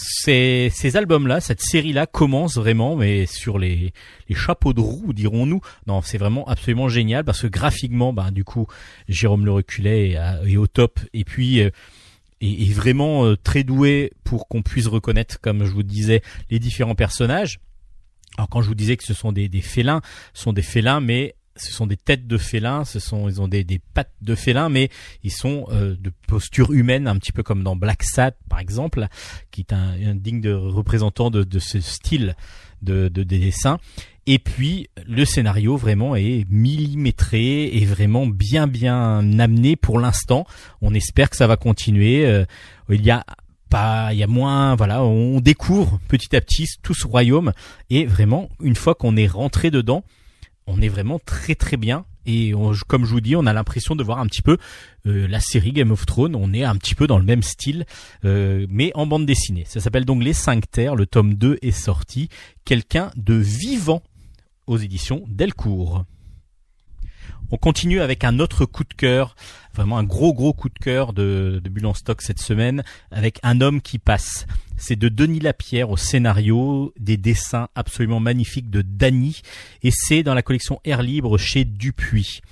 [0.00, 3.92] ces, ces albums-là, cette série-là commence vraiment, mais sur les,
[4.28, 5.60] les chapeaux de roue, dirons-nous.
[5.88, 8.68] Non, c'est vraiment absolument génial parce que graphiquement, ben du coup,
[9.08, 11.00] Jérôme Le Reculet est, au top.
[11.14, 11.70] Et puis, euh,
[12.40, 16.94] est, vraiment euh, très doué pour qu'on puisse reconnaître, comme je vous disais, les différents
[16.94, 17.58] personnages.
[18.36, 20.00] Alors quand je vous disais que ce sont des, des félins,
[20.32, 23.48] ce sont des félins, mais ce sont des têtes de félins, ce sont ils ont
[23.48, 24.90] des, des pattes de félins, mais
[25.22, 29.06] ils sont euh, de posture humaine, un petit peu comme dans Black Sad par exemple,
[29.50, 32.36] qui est un, digne de représentant de, de ce style
[32.82, 33.24] de, de.
[34.26, 40.46] Et puis le scénario vraiment est millimétré et vraiment bien bien amené pour l'instant.
[40.82, 42.26] On espère que ça va continuer.
[42.26, 42.44] Euh,
[42.90, 43.24] il y a
[43.68, 47.52] pas, il y a moins, voilà, on découvre petit à petit tout ce royaume
[47.90, 50.04] et vraiment une fois qu'on est rentré dedans,
[50.68, 52.04] on est vraiment très très bien.
[52.26, 52.52] Et
[52.86, 54.58] comme je vous dis, on a l'impression de voir un petit peu
[55.06, 56.36] euh, la série Game of Thrones.
[56.36, 57.86] On est un petit peu dans le même style,
[58.26, 59.64] euh, mais en bande dessinée.
[59.66, 60.94] Ça s'appelle donc Les Cinq Terres.
[60.94, 62.28] Le tome 2 est sorti.
[62.66, 64.02] Quelqu'un de vivant
[64.66, 66.04] aux éditions Delcourt.
[67.50, 69.34] On continue avec un autre coup de cœur,
[69.74, 73.38] vraiment un gros gros coup de cœur de, de Bulle en stock cette semaine, avec
[73.42, 74.46] Un homme qui passe.
[74.76, 79.40] C'est de Denis Lapierre au scénario, des dessins absolument magnifiques de Dany,
[79.82, 82.42] et c'est dans la collection Air Libre chez Dupuis.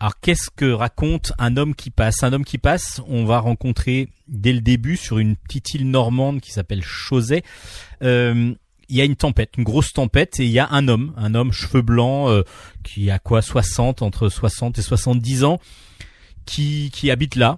[0.00, 2.24] Alors qu'est-ce que raconte un homme qui passe?
[2.24, 6.40] Un homme qui passe, on va rencontrer dès le début sur une petite île normande
[6.40, 7.42] qui s'appelle Chauzet.
[8.02, 8.54] Euh,
[8.88, 11.34] il y a une tempête, une grosse tempête, et il y a un homme, un
[11.34, 12.42] homme cheveux blancs, euh,
[12.82, 15.60] qui a quoi 60, entre 60 et 70 ans,
[16.44, 17.56] qui, qui habite là,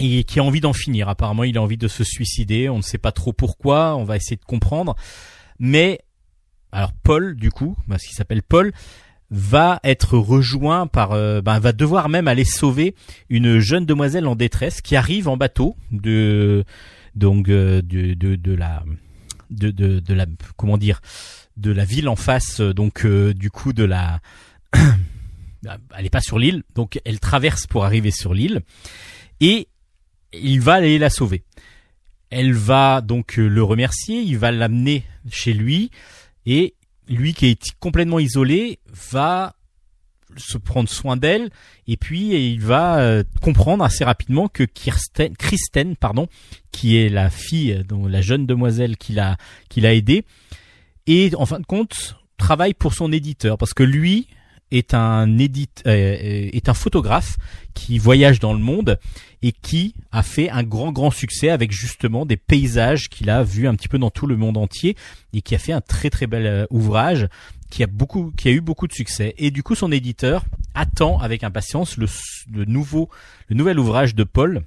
[0.00, 1.08] et qui a envie d'en finir.
[1.08, 4.16] Apparemment, il a envie de se suicider, on ne sait pas trop pourquoi, on va
[4.16, 4.96] essayer de comprendre.
[5.58, 6.00] Mais,
[6.72, 8.72] alors Paul, du coup, parce qu'il s'appelle Paul,
[9.30, 12.94] va être rejoint par, euh, ben, va devoir même aller sauver
[13.30, 16.64] une jeune demoiselle en détresse qui arrive en bateau de,
[17.14, 18.84] donc, euh, de, de, de la
[19.54, 21.00] de, de, la comment dire
[21.56, 24.20] de la ville en face euh, donc euh, du coup de la
[24.72, 28.62] elle est pas sur l'île donc elle traverse pour arriver sur l'île
[29.40, 29.68] et
[30.32, 31.44] il va aller la sauver.
[32.30, 35.90] Elle va donc euh, le remercier il va l'amener chez lui
[36.46, 36.74] et
[37.08, 38.80] lui qui est complètement isolé
[39.12, 39.54] va
[40.36, 41.50] se prendre soin d'elle
[41.86, 46.28] et puis il va euh, comprendre assez rapidement que Kirsten, Kristen pardon
[46.72, 49.36] qui est la fille donc la jeune demoiselle qu'il a
[49.68, 50.24] qu'il a aidé
[51.06, 54.28] et en fin de compte travaille pour son éditeur parce que lui
[54.70, 56.16] est un édit, euh,
[56.52, 57.36] est un photographe
[57.74, 58.98] qui voyage dans le monde
[59.42, 63.68] et qui a fait un grand grand succès avec justement des paysages qu'il a vus
[63.68, 64.96] un petit peu dans tout le monde entier
[65.32, 67.28] et qui a fait un très très bel euh, ouvrage
[67.74, 69.34] qui a beaucoup, qui a eu beaucoup de succès.
[69.36, 72.06] Et du coup, son éditeur attend avec impatience le,
[72.66, 73.10] nouveau,
[73.48, 74.62] le nouvel ouvrage de Paul.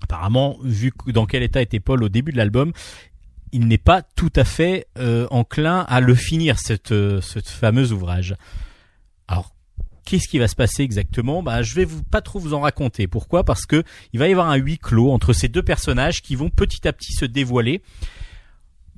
[0.00, 2.72] Apparemment, vu dans quel état était Paul au début de l'album,
[3.50, 7.90] il n'est pas tout à fait euh, enclin à le finir cette, euh, ce fameux
[7.90, 8.36] ouvrage.
[9.26, 9.52] Alors,
[10.04, 11.42] qu'est-ce qui va se passer exactement?
[11.42, 13.08] Bah, je vais pas trop vous en raconter.
[13.08, 13.42] Pourquoi?
[13.42, 16.48] Parce que il va y avoir un huis clos entre ces deux personnages qui vont
[16.48, 17.82] petit à petit se dévoiler.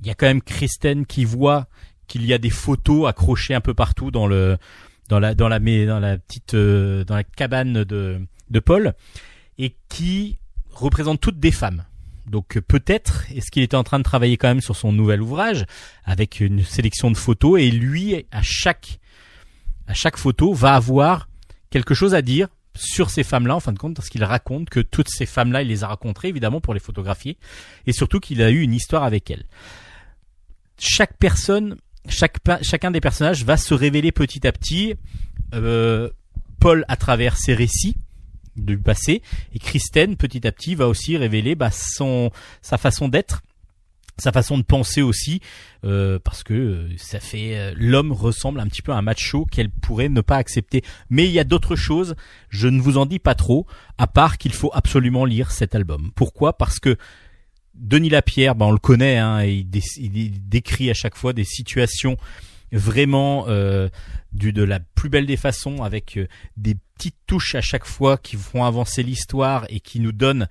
[0.01, 1.67] Il y a quand même Kristen qui voit
[2.13, 4.57] qu'il y a des photos accrochées un peu partout dans le
[5.09, 8.21] dans la dans la dans la petite euh, dans la cabane de
[8.51, 8.93] de Paul
[9.57, 10.37] et qui
[10.69, 11.85] représentent toutes des femmes.
[12.27, 15.65] Donc peut-être est-ce qu'il était en train de travailler quand même sur son nouvel ouvrage
[16.05, 18.99] avec une sélection de photos et lui à chaque
[19.87, 21.27] à chaque photo va avoir
[21.71, 24.81] quelque chose à dire sur ces femmes-là en fin de compte parce qu'il raconte que
[24.81, 27.39] toutes ces femmes-là il les a rencontrées évidemment pour les photographier
[27.87, 29.47] et surtout qu'il a eu une histoire avec elles.
[30.77, 31.77] Chaque personne
[32.09, 34.95] chaque, chacun des personnages va se révéler petit à petit.
[35.53, 36.09] Euh,
[36.59, 37.97] Paul à travers ses récits
[38.55, 39.21] du passé
[39.53, 43.41] et Kristen petit à petit va aussi révéler bah, son sa façon d'être
[44.17, 45.41] sa façon de penser aussi
[45.83, 49.71] euh, parce que euh, ça fait l'homme ressemble un petit peu à un macho qu'elle
[49.71, 50.83] pourrait ne pas accepter.
[51.09, 52.15] Mais il y a d'autres choses
[52.49, 53.65] je ne vous en dis pas trop
[53.97, 56.11] à part qu'il faut absolument lire cet album.
[56.15, 56.57] Pourquoi?
[56.57, 56.97] Parce que
[57.75, 59.69] Denis Lapierre, ben on le connaît, hein, il,
[60.49, 62.17] décrit à chaque fois des situations
[62.71, 63.89] vraiment euh,
[64.31, 68.17] du, de la plus belle des façons, avec euh, des petites touches à chaque fois
[68.17, 70.47] qui font avancer l'histoire et qui nous donnent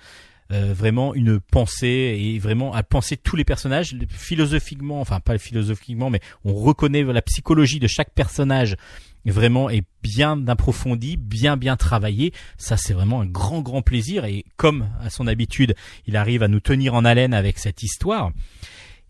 [0.50, 6.10] euh, vraiment une pensée et vraiment à penser tous les personnages philosophiquement, enfin pas philosophiquement,
[6.10, 8.76] mais on reconnaît la psychologie de chaque personnage
[9.24, 12.32] vraiment est bien approfondi, bien bien travaillé.
[12.58, 15.74] Ça c'est vraiment un grand grand plaisir et comme à son habitude,
[16.06, 18.32] il arrive à nous tenir en haleine avec cette histoire.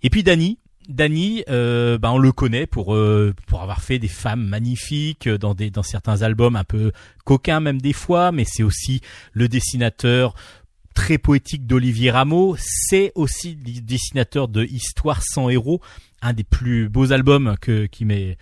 [0.03, 4.09] Et puis Dany, Danny, euh, ben on le connaît pour euh, pour avoir fait des
[4.09, 6.93] femmes magnifiques dans des dans certains albums un peu
[7.25, 9.01] coquins même des fois, mais c'est aussi
[9.33, 10.35] le dessinateur
[10.93, 12.57] très poétique d'Olivier Rameau.
[12.59, 15.81] C'est aussi le dessinateur de Histoire sans héros,
[16.21, 18.39] un des plus beaux albums que qui m'est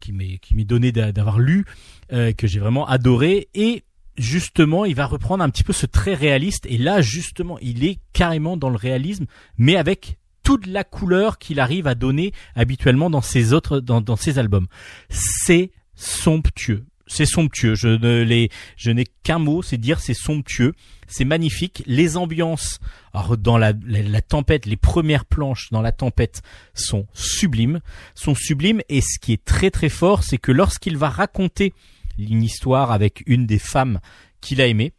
[0.00, 1.64] qui m'est qui m'est donné d'avoir lu,
[2.12, 3.84] euh, que j'ai vraiment adoré et
[4.16, 7.98] justement, il va reprendre un petit peu ce trait réaliste et là justement, il est
[8.12, 13.20] carrément dans le réalisme mais avec toute la couleur qu'il arrive à donner habituellement dans
[13.20, 14.66] ses autres dans, dans ses albums.
[15.10, 16.86] C'est somptueux.
[17.08, 17.74] C'est somptueux.
[17.74, 20.74] Je ne les, je n'ai qu'un mot, c'est dire c'est somptueux.
[21.06, 21.82] C'est magnifique.
[21.86, 22.78] Les ambiances
[23.38, 26.42] dans la, la, tempête, les premières planches dans la tempête
[26.74, 27.80] sont sublimes,
[28.14, 28.82] sont sublimes.
[28.88, 31.72] Et ce qui est très très fort, c'est que lorsqu'il va raconter
[32.18, 34.00] une histoire avec une des femmes
[34.40, 34.92] qu'il a aimées,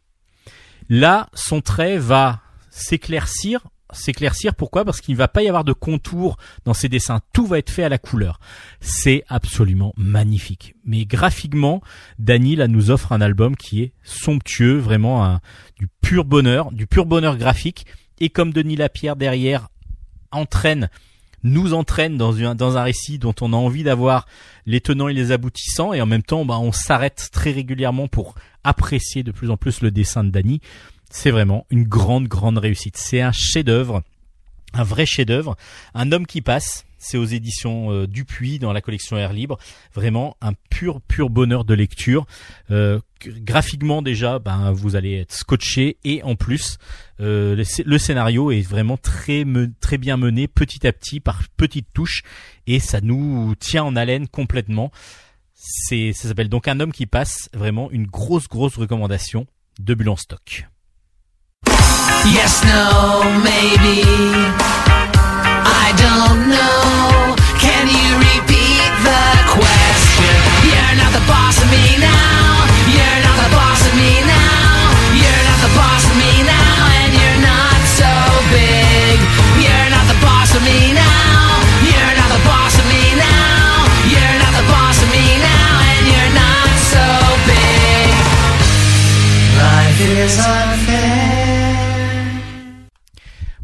[0.88, 4.54] là, son trait va s'éclaircir s'éclaircir.
[4.54, 4.84] Pourquoi?
[4.84, 7.20] Parce qu'il ne va pas y avoir de contours dans ses dessins.
[7.32, 8.40] Tout va être fait à la couleur.
[8.80, 10.74] C'est absolument magnifique.
[10.84, 11.82] Mais graphiquement,
[12.18, 15.40] Dany là nous offre un album qui est somptueux, vraiment un,
[15.78, 17.86] du pur bonheur, du pur bonheur graphique.
[18.18, 19.68] Et comme Denis Lapierre derrière
[20.30, 20.88] entraîne
[21.42, 24.26] nous entraîne dans dans un récit dont on a envie d'avoir
[24.66, 28.34] les tenants et les aboutissants et en même temps bah, on s'arrête très régulièrement pour
[28.62, 30.60] apprécier de plus en plus le dessin de Dany
[31.10, 32.96] c'est vraiment une grande, grande réussite.
[32.96, 34.02] C'est un chef-d'œuvre,
[34.72, 35.56] un vrai chef-d'œuvre,
[35.94, 36.86] un homme qui passe.
[37.02, 39.58] C'est aux éditions euh, Dupuis dans la collection Air Libre.
[39.94, 42.26] Vraiment un pur, pur bonheur de lecture.
[42.70, 46.76] Euh, graphiquement déjà, ben vous allez être scotché et en plus
[47.20, 49.44] euh, le, scénario est vraiment très,
[49.80, 52.22] très bien mené, petit à petit, par petites touches,
[52.66, 54.92] et ça nous tient en haleine complètement.
[55.54, 57.48] C'est, ça s'appelle donc un homme qui passe.
[57.54, 59.46] Vraiment une grosse, grosse recommandation
[59.78, 60.69] de Bulle stock.
[62.28, 64.04] Yes, no, maybe.
[65.64, 67.32] I don't know.
[67.56, 70.36] Can you repeat the question?
[70.68, 72.68] You're not the boss of me now.
[72.92, 74.92] You're not the boss of me now.
[75.16, 78.12] You're not the boss of me now, and you're not so
[78.52, 79.16] big.
[79.64, 81.56] You're not the boss of me now.
[81.88, 83.88] You're not the boss of me now.
[84.12, 87.04] You're not the boss of me now, and you're not so
[87.48, 88.12] big.
[89.56, 90.36] Life is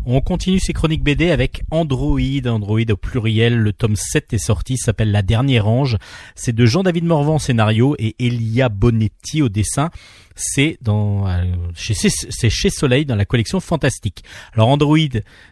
[0.08, 3.58] On continue ces chroniques BD avec Android, Android au pluriel.
[3.58, 5.98] Le tome 7 est sorti, s'appelle La Dernière Ange.
[6.36, 9.90] C'est de Jean-David Morvan scénario et Elia Bonetti au dessin.
[10.36, 11.42] C'est dans euh,
[11.74, 14.22] chez c'est chez Soleil dans la collection Fantastique.
[14.52, 14.96] Alors Android,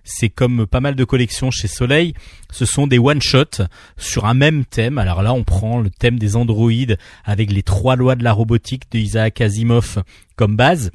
[0.05, 2.15] c'est comme pas mal de collections chez Soleil,
[2.53, 3.65] ce sont des one shot
[3.97, 4.99] sur un même thème.
[4.99, 8.85] Alors là, on prend le thème des androïdes avec les trois lois de la robotique
[8.93, 10.05] de Isaac Asimov
[10.37, 10.93] comme base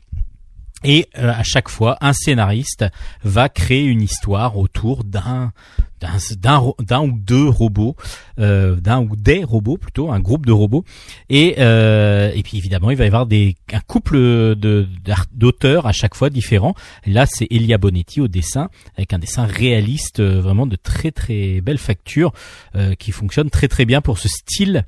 [0.83, 2.85] et euh, à chaque fois, un scénariste
[3.23, 5.51] va créer une histoire autour d'un
[5.99, 7.95] d'un ou deux robots,
[8.39, 10.83] euh, d'un ou des robots plutôt, un groupe de robots.
[11.29, 14.87] Et euh, et puis évidemment, il va y avoir des un couple de
[15.33, 16.75] d'auteurs à chaque fois différents.
[17.05, 21.61] Là, c'est Elia Bonetti au dessin avec un dessin réaliste, euh, vraiment de très très
[21.61, 22.31] belle facture,
[22.75, 24.85] euh, qui fonctionne très très bien pour ce style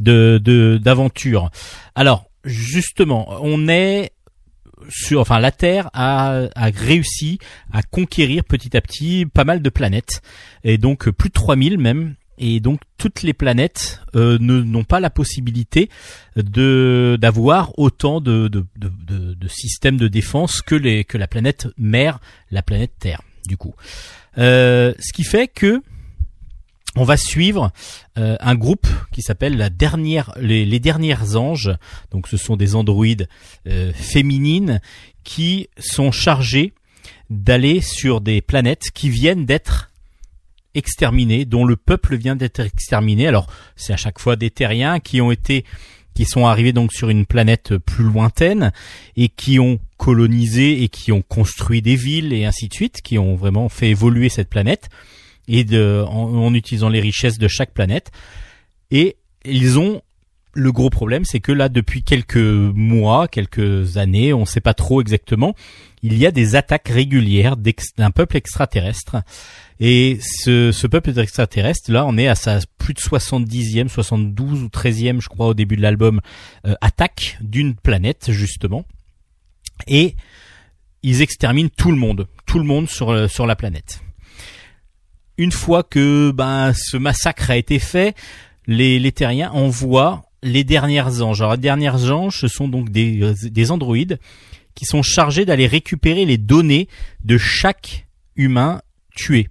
[0.00, 1.50] de d'aventure.
[1.94, 4.12] Alors justement, on est
[4.88, 7.38] sur, enfin, la Terre a, réussi
[7.72, 10.22] à conquérir petit à petit pas mal de planètes,
[10.64, 12.14] et donc plus de 3000 même.
[12.40, 15.88] Et donc toutes les planètes euh, n'ont pas la possibilité
[16.36, 22.20] de d'avoir autant de, de, systèmes de défense que la planète mère,
[22.52, 23.22] la planète Terre.
[23.48, 23.74] Du coup,
[24.38, 25.82] euh, ce qui fait que
[26.98, 27.70] on va suivre
[28.18, 31.70] euh, un groupe qui s'appelle la dernière, les, dernières anges.
[32.10, 33.28] Donc, ce sont des androïdes
[33.66, 34.80] euh, féminines
[35.24, 36.72] qui sont chargées
[37.30, 39.90] d'aller sur des planètes qui viennent d'être
[40.74, 43.26] exterminées, dont le peuple vient d'être exterminé.
[43.26, 43.46] Alors,
[43.76, 45.64] c'est à chaque fois des terriens qui ont été,
[46.14, 48.72] qui sont arrivés donc sur une planète plus lointaine
[49.16, 53.18] et qui ont colonisé et qui ont construit des villes et ainsi de suite, qui
[53.18, 54.88] ont vraiment fait évoluer cette planète
[55.48, 58.12] et de, en, utilisant les richesses de chaque planète.
[58.90, 60.02] Et ils ont
[60.54, 64.74] le gros problème, c'est que là, depuis quelques mois, quelques années, on ne sait pas
[64.74, 65.54] trop exactement,
[66.02, 69.16] il y a des attaques régulières d'un peuple extraterrestre.
[69.78, 74.66] Et ce, ce peuple extraterrestre, là, on est à sa plus de 70e, 72 ou
[74.66, 76.20] 13e, je crois, au début de l'album,
[76.66, 78.84] euh, attaque d'une planète, justement.
[79.86, 80.16] Et
[81.04, 84.00] ils exterminent tout le monde, tout le monde sur, euh, sur la planète
[85.38, 88.14] une fois que ben ce massacre a été fait,
[88.66, 91.40] les, les terriens envoient les dernières anges.
[91.40, 94.18] Alors les dernières anges, ce sont donc des, des androïdes
[94.74, 96.88] qui sont chargés d'aller récupérer les données
[97.24, 98.80] de chaque humain
[99.14, 99.48] tué.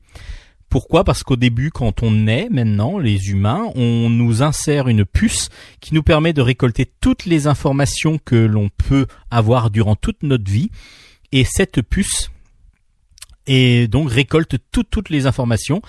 [0.70, 1.04] Pourquoi?
[1.04, 5.94] Parce qu'au début, quand on naît maintenant, les humains, on nous insère une puce qui
[5.94, 10.70] nous permet de récolter toutes les informations que l'on peut avoir durant toute notre vie.
[11.32, 12.32] Et cette puce,
[13.48, 15.82] et donc récolte toutes toutes les informations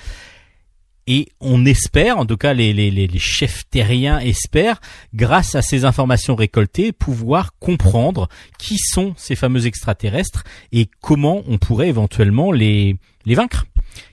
[1.08, 4.78] et on espère, en tout cas les, les, les chefs terriens espèrent,
[5.14, 8.28] grâce à ces informations récoltées, pouvoir comprendre
[8.58, 13.64] qui sont ces fameux extraterrestres et comment on pourrait éventuellement les, les vaincre.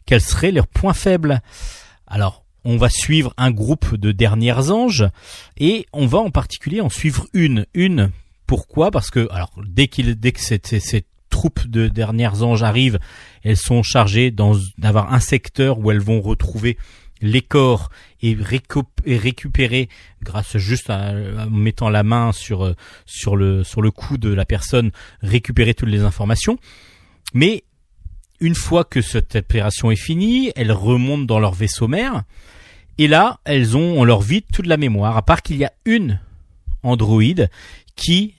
[0.05, 1.41] Quels seraient leurs points faibles?
[2.07, 5.05] Alors, on va suivre un groupe de dernières anges
[5.57, 7.65] et on va en particulier en suivre une.
[7.73, 8.09] Une,
[8.47, 8.89] pourquoi?
[8.89, 11.07] Parce que, alors, dès qu'il, dès que cette, cette
[11.67, 12.99] de dernières anges arrivent,
[13.43, 14.31] elles sont chargées
[14.77, 16.77] d'avoir un secteur où elles vont retrouver
[17.21, 17.89] les corps
[18.21, 19.89] et, récupérer
[20.21, 21.13] grâce juste à,
[21.49, 22.75] mettant la main sur
[23.05, 24.91] sur le sur le cou de la personne
[25.21, 26.57] récupérer toutes les informations.
[27.33, 27.63] Mais
[28.39, 32.23] une fois que cette opération est finie elles remontent dans leur vaisseau mère.
[32.97, 35.73] Et là elles ont on leur vide toute la mémoire à part qu'il y a
[35.85, 36.19] une
[36.83, 37.49] androïde
[37.95, 38.35] qui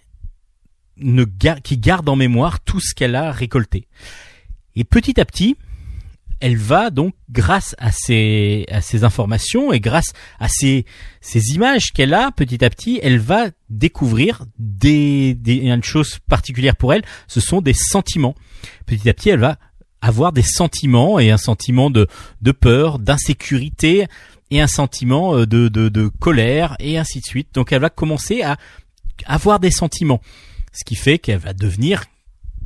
[0.99, 1.25] ne
[1.63, 3.87] qui garde en mémoire tout ce qu'elle a récolté.
[4.75, 5.57] Et petit à petit,
[6.41, 10.85] elle va donc, grâce à ces, à ces informations et grâce à ces,
[11.21, 16.77] ces images qu'elle a, petit à petit, elle va découvrir des, des, une chose particulière
[16.77, 18.35] pour elle, ce sont des sentiments.
[18.85, 19.59] Petit à petit, elle va
[20.03, 22.07] avoir des sentiments et un sentiment de,
[22.43, 24.07] de peur, d'insécurité
[24.51, 27.49] et un sentiment euh, de, de, de colère et ainsi de suite.
[27.55, 28.59] Donc elle va commencer à
[29.25, 30.21] avoir des sentiments
[30.77, 32.05] ce qui fait qu'elle va devenir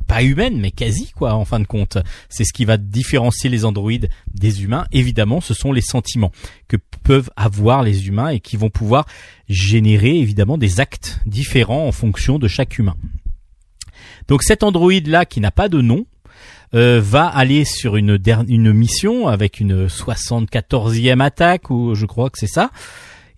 [0.07, 1.97] pas humaine, mais quasi quoi, en fin de compte.
[2.27, 4.85] C'est ce qui va différencier les androïdes des humains.
[4.91, 6.33] Évidemment, ce sont les sentiments
[6.67, 9.05] que peuvent avoir les humains et qui vont pouvoir
[9.47, 12.95] générer évidemment des actes différents en fonction de chaque humain.
[14.27, 16.05] Donc cet androïde là qui n'a pas de nom,
[16.73, 22.39] euh, va aller sur une, une mission avec une 74e attaque ou je crois que
[22.39, 22.71] c'est ça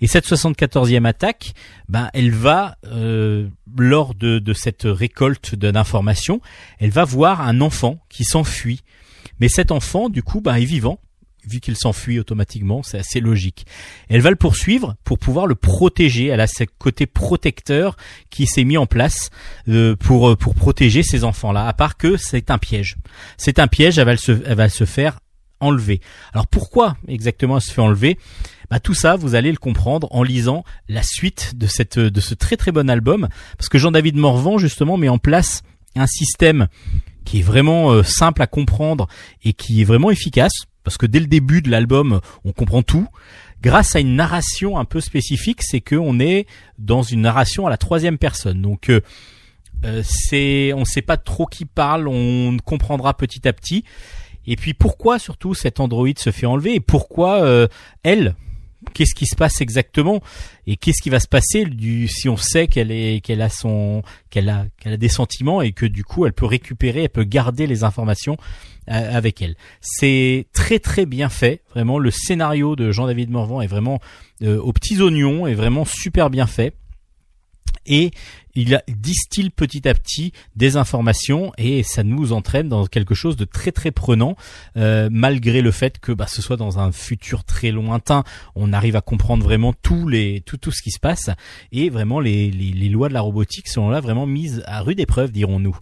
[0.04, 1.54] et cette 74e attaque,
[1.88, 3.48] ben, elle va, euh,
[3.78, 6.42] lors de, cette récolte d'informations,
[6.78, 8.82] elle va voir un enfant qui s'enfuit.
[9.40, 11.00] Mais cet enfant, du coup, ben, est vivant
[11.48, 13.66] vu qu'il s'enfuit automatiquement, c'est assez logique.
[14.10, 16.28] Elle va le poursuivre pour pouvoir le protéger.
[16.28, 17.96] Elle a ce côté protecteur
[18.30, 19.30] qui s'est mis en place
[19.70, 21.66] euh, pour euh, pour protéger ces enfants-là.
[21.66, 22.98] À part que c'est un piège.
[23.38, 24.00] C'est un piège.
[24.00, 25.20] Elle va se, elle va se faire
[25.62, 26.02] enlever.
[26.34, 28.18] Alors pourquoi exactement elle se fait enlever?
[28.74, 32.34] Bah, tout ça, vous allez le comprendre en lisant la suite de cette de ce
[32.34, 35.62] très très bon album, parce que Jean-David Morvan justement met en place
[35.96, 36.68] un système
[37.24, 39.08] qui est vraiment euh, simple à comprendre
[39.44, 43.08] et qui est vraiment efficace, parce que dès le début de l'album, on comprend tout.
[43.62, 46.48] Grâce à une narration un peu spécifique, c'est que on est
[46.80, 48.60] dans une narration à la troisième personne.
[48.64, 49.02] Donc euh,
[49.86, 53.84] euh c'est, on sait pas trop qui parle, on comprendra petit à petit.
[54.48, 56.74] Et puis pourquoi surtout cet androïde se fait enlever?
[56.74, 57.68] Et pourquoi euh,
[58.02, 58.36] elle,
[58.94, 60.22] qu'est-ce qui se passe exactement
[60.68, 64.04] et qu'est-ce qui va se passer du si on sait qu'elle est qu'elle a son
[64.30, 67.24] qu'elle a qu'elle a des sentiments et que du coup elle peut récupérer elle peut
[67.24, 68.38] garder les informations
[68.90, 69.56] euh, avec elle.
[69.82, 71.62] C'est très très bien fait.
[71.74, 74.00] Vraiment le scénario de Jean-David Morvan est vraiment
[74.42, 76.74] euh, aux petits oignons est vraiment super bien fait.
[77.86, 78.12] Et
[78.56, 83.46] il distille petit à petit des informations et ça nous entraîne dans quelque chose de
[83.46, 84.36] très très prenant
[84.78, 88.24] euh, malgré le fait que bah, ce soit dans un futur très lointain
[88.56, 91.30] on arrive à comprendre vraiment tout les tout tout ce qui se passe
[91.72, 95.00] et vraiment les, les, les lois de la robotique sont là vraiment mises à rude
[95.00, 95.78] épreuve dirons-nous.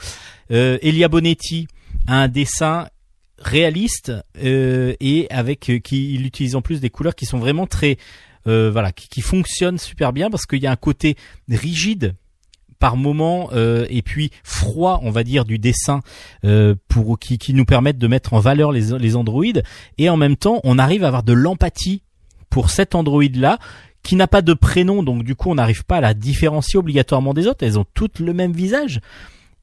[0.52, 1.68] Euh, Elia Bonetti
[2.08, 2.88] a un dessin
[3.38, 4.12] réaliste
[4.44, 7.98] euh, et avec euh, qui il utilise en plus des couleurs qui sont vraiment très
[8.48, 11.16] euh, voilà, qui, qui, fonctionne super bien parce qu'il y a un côté
[11.50, 12.16] rigide
[12.82, 16.02] par moment euh, et puis froid on va dire du dessin
[16.44, 19.64] euh, pour qui, qui nous permettent de mettre en valeur les, les androïdes
[20.00, 22.02] et en même temps on arrive à avoir de l'empathie
[22.50, 23.60] pour cet androïde là
[24.04, 27.36] qui n'a pas de prénom donc du coup on n'arrive pas à la différencier obligatoirement
[27.36, 29.00] des autres elles ont toutes le même visage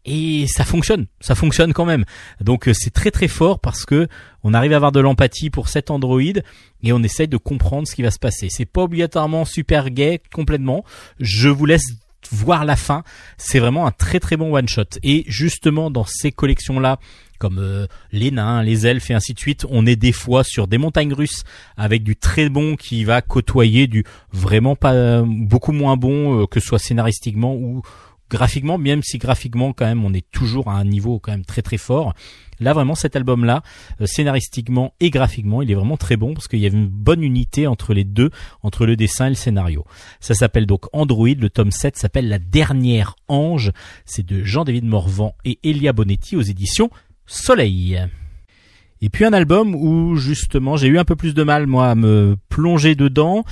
[0.04, 2.04] et ça fonctionne, ça fonctionne quand même.
[2.40, 4.08] Donc euh, c'est très très fort parce que
[4.42, 7.94] on arrive à avoir de l'empathie pour cet Android et on essaye de comprendre ce
[7.94, 8.48] qui va se passer.
[8.48, 10.84] C'est pas obligatoirement super gay complètement.
[11.20, 11.84] Je vous laisse
[12.31, 13.03] voir la fin.
[13.37, 14.99] C'est vraiment un très très bon one shot.
[15.03, 16.99] Et justement dans ces collections là,
[17.39, 20.66] comme euh, les nains, les elfes et ainsi de suite, on est des fois sur
[20.66, 21.45] des montagnes russes
[21.76, 26.61] avec du très bon qui va côtoyer du vraiment pas beaucoup moins bon euh, que
[26.61, 27.83] ce soit scénaristiquement ou
[28.31, 31.62] graphiquement, même si graphiquement quand même on est toujours à un niveau quand même très
[31.62, 32.14] très fort.
[32.61, 33.62] Là vraiment cet album là,
[34.01, 37.22] euh, scénaristiquement et graphiquement, il est vraiment très bon parce qu'il y a une bonne
[37.22, 38.31] unité entre les deux,
[38.62, 39.85] entre le dessin et le scénario.
[40.20, 43.72] Ça s'appelle donc Android, le tome 7 s'appelle La dernière ange,
[44.05, 46.91] c'est de Jean-David Morvan et Elia Bonetti aux éditions
[47.26, 48.01] Soleil.
[49.01, 51.95] Et puis un album où justement j'ai eu un peu plus de mal moi à
[51.95, 53.45] me plonger dedans.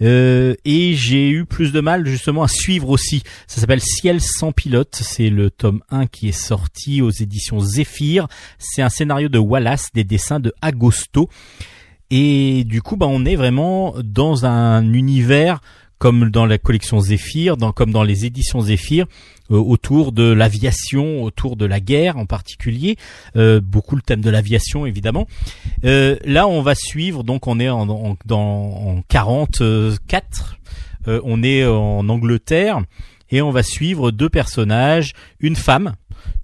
[0.00, 3.22] Euh, et j'ai eu plus de mal justement à suivre aussi.
[3.46, 4.98] Ça s'appelle Ciel sans pilote.
[5.00, 8.28] C'est le tome 1 qui est sorti aux éditions Zephyr.
[8.58, 11.28] C'est un scénario de Wallace, des dessins de Agosto.
[12.10, 15.60] Et du coup, bah, on est vraiment dans un univers
[16.02, 19.06] comme dans la collection Zephyr, dans, comme dans les éditions Zephyr,
[19.52, 22.96] euh, autour de l'aviation, autour de la guerre en particulier,
[23.36, 25.28] euh, beaucoup le thème de l'aviation évidemment.
[25.84, 30.56] Euh, là, on va suivre, donc on est en, en, dans, en 44,
[31.06, 32.82] on est en Angleterre
[33.30, 35.94] et on va suivre deux personnages, une femme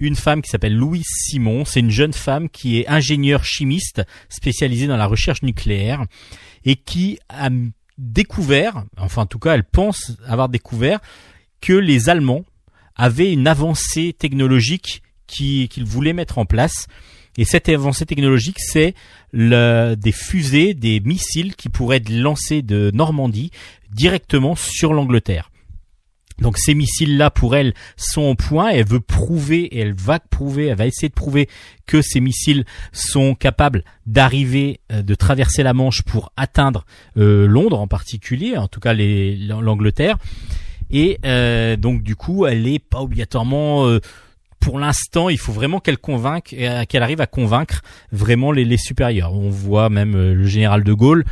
[0.01, 1.65] une femme qui s'appelle Louise Simon.
[1.65, 6.05] C'est une jeune femme qui est ingénieure chimiste spécialisée dans la recherche nucléaire
[6.65, 7.49] et qui a
[7.99, 11.01] découvert, enfin en tout cas elle pense avoir découvert,
[11.61, 12.45] que les Allemands
[12.97, 16.87] avaient une avancée technologique qu'ils voulaient mettre en place.
[17.37, 18.95] Et cette avancée technologique, c'est
[19.33, 23.51] des fusées, des missiles qui pourraient être lancés de Normandie
[23.91, 25.51] directement sur l'Angleterre.
[26.41, 28.71] Donc ces missiles-là, pour elle, sont au point.
[28.71, 31.49] Elle veut prouver, et elle va prouver, elle va essayer de prouver
[31.87, 36.85] que ces missiles sont capables d'arriver, euh, de traverser la Manche pour atteindre
[37.17, 40.17] euh, Londres en particulier, en tout cas l'Angleterre.
[40.91, 43.99] Et euh, donc du coup, elle est pas obligatoirement
[44.61, 46.55] pour l'instant, il faut vraiment qu'elle convainque,
[46.89, 49.33] qu'elle arrive à convaincre vraiment les supérieurs.
[49.33, 51.25] On voit même le général de Gaulle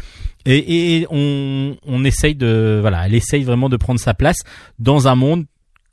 [0.47, 4.38] et, et on, on essaye de, voilà, elle essaye vraiment de prendre sa place
[4.78, 5.47] dans un monde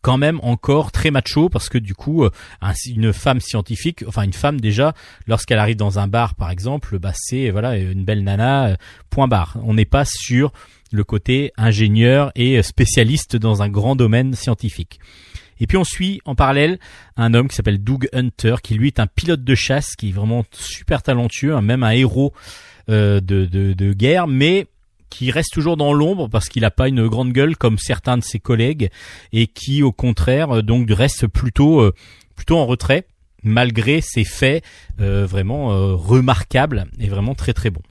[0.04, 2.30] quand même encore très macho parce que du coup euh,
[2.88, 4.94] une femme scientifique enfin une femme déjà
[5.28, 8.76] lorsqu'elle arrive dans un bar par exemple bah c'est voilà une belle nana euh,
[9.10, 9.58] point barre.
[9.64, 10.52] On n'est pas sur
[10.92, 15.00] le côté ingénieur et spécialiste dans un grand domaine scientifique.
[15.60, 16.80] Et puis on suit en parallèle
[17.16, 20.12] un homme qui s'appelle Doug Hunter qui lui est un pilote de chasse qui est
[20.12, 22.34] vraiment super talentueux même un héros
[22.90, 24.68] euh, de, de, guerre, mais
[25.10, 28.24] qui reste toujours dans l'ombre parce qu'il n'a pas une grande gueule comme certains de
[28.24, 28.90] ses collègues
[29.32, 31.94] et qui au contraire euh, donc reste plutôt euh,
[32.36, 33.06] plutôt en retrait
[33.44, 34.64] malgré ses faits
[34.98, 37.82] vraiment remarquables et vraiment très très bons.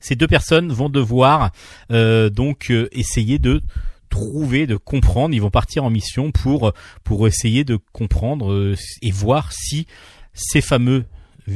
[0.00, 1.50] Ces deux personnes vont devoir
[1.90, 3.60] donc essayer de
[4.08, 5.34] trouver, de comprendre.
[5.34, 6.72] Ils vont partir en mission pour
[7.04, 9.86] pour essayer de comprendre et voir si
[10.32, 11.04] ces fameux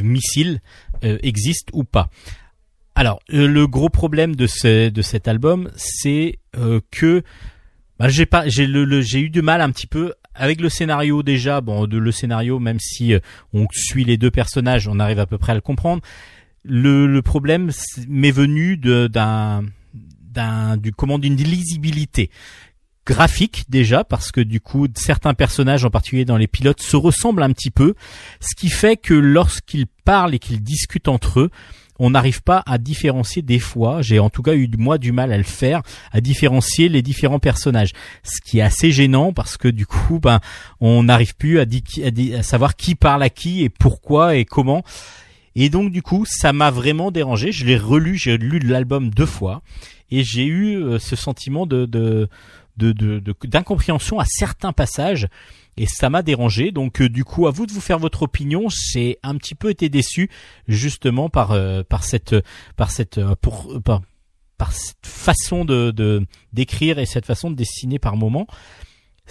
[0.01, 0.61] missiles
[0.92, 2.09] euh, existe ou pas.
[2.95, 7.23] Alors, euh, le gros problème de, ce, de cet album, c'est euh, que
[7.99, 11.23] bah, j'ai pas, j'ai le, j'ai eu du mal un petit peu avec le scénario
[11.23, 11.61] déjà.
[11.61, 13.15] Bon, de, le scénario, même si
[13.53, 16.03] on suit les deux personnages, on arrive à peu près à le comprendre.
[16.65, 17.71] Le, le problème
[18.09, 22.31] m'est venu d'un d'un du comment d'une lisibilité
[23.07, 27.43] graphique déjà parce que du coup certains personnages en particulier dans les pilotes se ressemblent
[27.43, 27.95] un petit peu
[28.41, 31.51] ce qui fait que lorsqu'ils parlent et qu'ils discutent entre eux
[31.99, 35.33] on n'arrive pas à différencier des fois, j'ai en tout cas eu moi du mal
[35.33, 37.93] à le faire, à différencier les différents personnages.
[38.25, 40.41] Ce qui est assez gênant parce que du coup, ben,
[40.81, 44.83] on n'arrive plus à, à, savoir qui parle à qui et pourquoi et comment.
[45.55, 47.53] Et donc du coup, ça m'a vraiment dérangé.
[47.53, 49.63] Je l'ai relu, j'ai lu l'album deux fois
[50.11, 52.29] et j'ai eu euh, ce sentiment de, de
[52.77, 55.29] d'incompréhension à certains passages
[55.77, 56.71] et ça m'a dérangé.
[56.71, 58.69] Donc euh, du coup, à vous de vous faire votre opinion.
[58.69, 60.31] J'ai un petit peu été déçu
[60.69, 62.35] justement par euh, par cette
[62.77, 64.03] par cette euh, pour par,
[64.59, 68.47] par cette façon de d'écrire et cette façon de dessiner par moment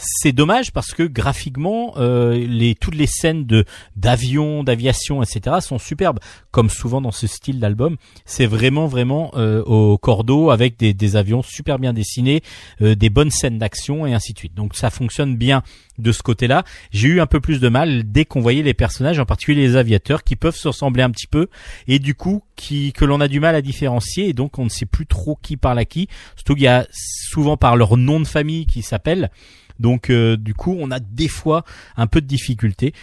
[0.04, 5.58] c'est dommage parce que graphiquement, euh, les toutes les scènes de d'avion, d'aviation, etc.
[5.62, 6.20] sont superbes,
[6.52, 7.98] comme souvent dans ce style d'album.
[8.26, 12.42] C'est vraiment vraiment euh, au cordeau avec des, des, avions super bien dessinés,
[12.82, 14.56] euh, des bonnes scènes d'action et ainsi de suite.
[14.56, 15.64] Donc ça fonctionne bien
[15.98, 16.64] de ce côté-là.
[16.92, 19.76] J'ai eu un peu plus de mal dès qu'on voyait les personnages, en particulier les
[19.76, 21.48] aviateurs, qui peuvent se ressembler un petit peu
[21.88, 24.70] et du coup qui que l'on a du mal à différencier et donc on ne
[24.70, 26.08] sait plus trop qui parle à qui.
[26.36, 29.32] Surtout qu'il y a souvent par leur nom de famille qui s'appelle.
[29.80, 31.64] Donc euh, du coup, on a des fois
[31.98, 32.94] un peu de difficulté.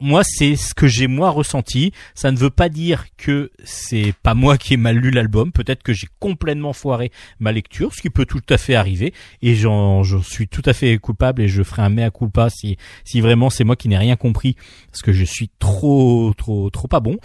[0.00, 1.92] moi, c'est ce que j'ai moi ressenti.
[2.14, 5.52] Ça ne veut pas dire que c'est pas moi qui ai mal lu l'album.
[5.52, 9.12] Peut-être que j'ai complètement foiré ma lecture, ce qui peut tout à fait arriver.
[9.42, 13.20] Et j'en suis tout à fait coupable et je ferai un mea culpa si si
[13.20, 14.56] vraiment c'est moi qui n'ai rien compris
[14.90, 17.16] parce que je suis trop trop trop pas bon.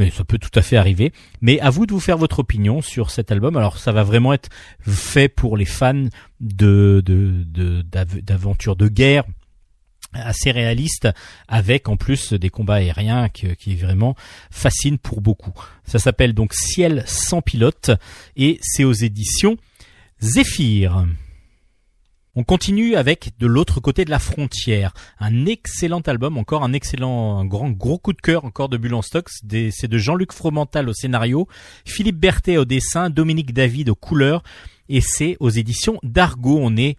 [0.00, 1.12] Mais ça peut tout à fait arriver.
[1.42, 3.58] Mais à vous de vous faire votre opinion sur cet album.
[3.58, 4.48] Alors ça va vraiment être
[4.80, 6.06] fait pour les fans
[6.40, 7.84] d'aventures
[8.76, 9.24] de, de, guerre
[10.14, 11.10] assez réaliste
[11.48, 14.16] avec en plus des combats aériens qui, qui vraiment
[14.50, 15.52] fascinent pour beaucoup.
[15.84, 17.90] Ça s'appelle donc Ciel sans pilote
[18.36, 19.58] et c'est aux éditions
[20.20, 21.04] Zéphyr.
[22.40, 27.38] On continue avec de l'autre côté de la frontière, un excellent album, encore un excellent,
[27.38, 29.28] un grand gros coup de cœur encore de Bulle en stock.
[29.42, 31.48] Des- C'est de Jean-Luc Fromental au scénario,
[31.84, 34.42] Philippe Berthet au dessin, Dominique David aux couleurs,
[34.88, 36.58] et c'est aux éditions d'Argo.
[36.62, 36.96] On est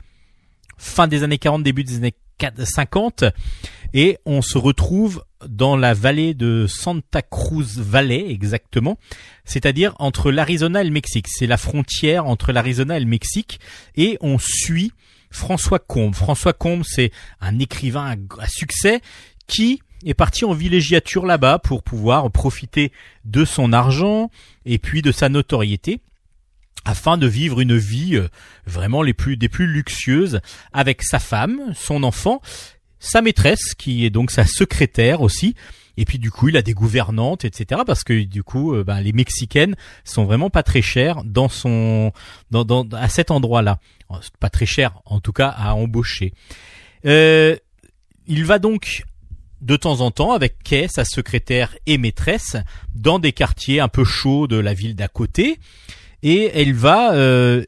[0.77, 2.13] fin des années 40, début des années
[2.63, 3.23] 50,
[3.95, 8.99] et on se retrouve dans la vallée de Santa Cruz Valley exactement,
[9.43, 11.25] c'est-à-dire entre l'Arizona et le Mexique.
[11.27, 13.59] C'est la frontière entre l'Arizona et le Mexique,
[13.95, 14.91] et on suit
[15.31, 16.13] François Combe.
[16.13, 19.01] François Combe, c'est un écrivain à, succès
[19.47, 22.91] qui est parti en villégiature là-bas pour pouvoir profiter
[23.25, 24.29] de son argent
[24.65, 26.01] et puis de sa notoriété
[26.85, 28.27] afin de vivre une vie euh,
[28.65, 30.41] vraiment des plus luxueuses
[30.73, 32.41] avec sa femme, son enfant,
[32.99, 35.55] sa maîtresse qui est donc sa secrétaire aussi.
[35.97, 37.81] Et puis du coup, il a des gouvernantes, etc.
[37.85, 42.11] Parce que du coup, euh, ben, les mexicaines sont vraiment pas très chères dans son,
[42.49, 43.79] dans, dans à cet endroit-là.
[44.11, 46.33] Euh, Pas très chères, en tout cas, à embaucher.
[47.05, 47.55] Euh,
[48.27, 49.03] il va donc
[49.61, 52.57] de temps en temps avec Kay, sa secrétaire et maîtresse,
[52.95, 55.59] dans des quartiers un peu chauds de la ville d'à côté
[56.23, 57.63] et elle va euh,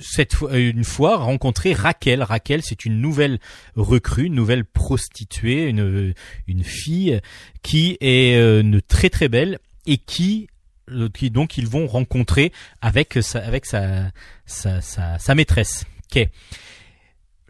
[0.00, 2.22] cette fois, une fois rencontrer Raquel.
[2.22, 3.38] Raquel, c'est une nouvelle
[3.76, 6.14] recrue, une nouvelle prostituée, une
[6.46, 7.20] une fille
[7.62, 10.48] qui est euh, une très très belle et qui
[10.90, 14.10] euh, qui donc ils vont rencontrer avec sa avec sa
[14.46, 15.84] sa sa, maîtresse.
[16.10, 16.30] Kay.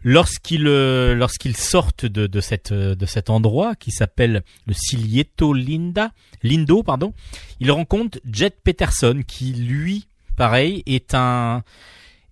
[0.03, 5.53] Lorsqu'ils euh, lorsqu'ils sortent de, de cette euh, de cet endroit qui s'appelle le Silieto
[5.53, 6.11] Linda
[6.43, 7.13] Lindo pardon,
[7.59, 11.63] ils rencontrent Jet Peterson qui lui pareil est un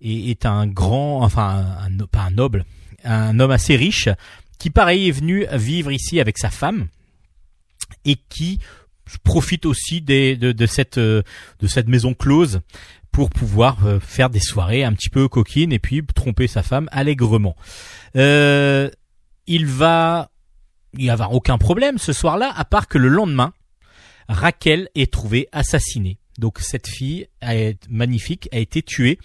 [0.00, 2.64] est, est un grand enfin un, pas un noble
[3.04, 4.08] un homme assez riche
[4.58, 6.88] qui pareil est venu vivre ici avec sa femme
[8.04, 8.58] et qui
[9.24, 11.24] profite aussi des, de, de cette de
[11.66, 12.60] cette maison close
[13.12, 16.88] pour pouvoir euh, faire des soirées un petit peu coquines et puis tromper sa femme
[16.92, 17.56] allègrement.
[18.16, 18.90] Euh,
[19.46, 20.30] il va
[20.94, 23.52] il y avoir aucun problème ce soir-là à part que le lendemain
[24.28, 26.18] Raquel est trouvée assassinée.
[26.38, 29.18] Donc cette fille été magnifique a été tuée.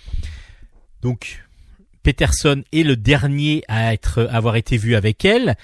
[1.03, 1.43] Donc
[2.01, 5.55] Peterson est le dernier à être avoir été vu avec elle.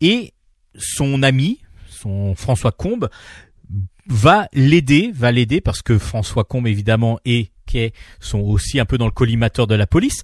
[0.00, 0.34] Et
[0.76, 3.08] son ami, son François Combe
[4.06, 8.98] va l'aider, va l'aider parce que François Combe évidemment et Kay sont aussi un peu
[8.98, 10.22] dans le collimateur de la police,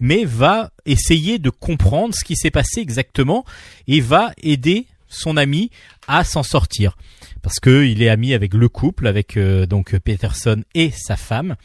[0.00, 3.44] mais va essayer de comprendre ce qui s'est passé exactement
[3.86, 5.70] et va aider son ami
[6.08, 6.96] à s'en sortir.
[7.42, 11.56] Parce que il est ami avec le couple, avec euh, donc Peterson et sa femme,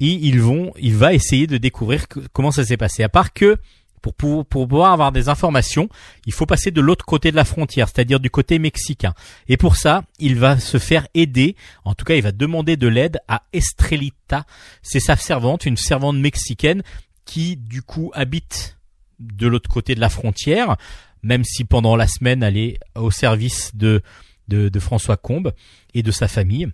[0.00, 3.02] et ils vont, il va essayer de découvrir comment ça s'est passé.
[3.02, 3.56] À part que
[4.00, 5.88] pour, pouvoir avoir des informations,
[6.26, 9.12] il faut passer de l'autre côté de la frontière, c'est-à-dire du côté mexicain.
[9.48, 12.88] Et pour ça, il va se faire aider, en tout cas il va demander de
[12.88, 14.46] l'aide à Estrelita,
[14.82, 16.82] c'est sa servante, une servante mexicaine
[17.24, 18.78] qui du coup habite
[19.18, 20.76] de l'autre côté de la frontière,
[21.22, 24.02] même si pendant la semaine elle est au service de,
[24.48, 25.52] de, François Combe
[25.94, 26.68] et de sa famille.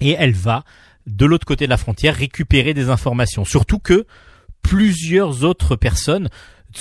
[0.00, 0.64] Et elle va
[1.10, 3.44] de l'autre côté de la frontière récupérer des informations.
[3.44, 4.06] Surtout que
[4.62, 6.28] plusieurs autres personnes,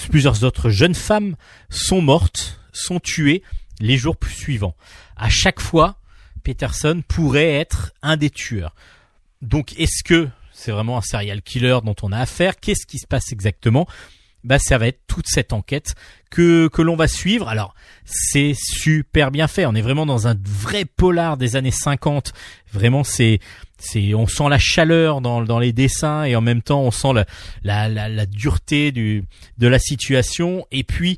[0.09, 1.36] plusieurs autres jeunes femmes
[1.69, 3.43] sont mortes, sont tuées
[3.80, 4.75] les jours suivants.
[5.15, 5.97] À chaque fois,
[6.43, 8.75] Peterson pourrait être un des tueurs.
[9.41, 12.59] Donc est-ce que c'est vraiment un serial killer dont on a affaire?
[12.59, 13.88] Qu'est-ce qui se passe exactement?
[14.43, 15.95] Bah ça va être toute cette enquête
[16.30, 17.49] que que l'on va suivre.
[17.49, 17.75] Alors
[18.05, 19.65] c'est super bien fait.
[19.65, 22.34] On est vraiment dans un vrai polar des années 50.
[22.71, 23.39] Vraiment c'est
[23.80, 27.13] c'est on sent la chaleur dans dans les dessins et en même temps on sent
[27.13, 27.25] la
[27.63, 29.23] la la, la dureté du
[29.57, 31.17] de la situation et puis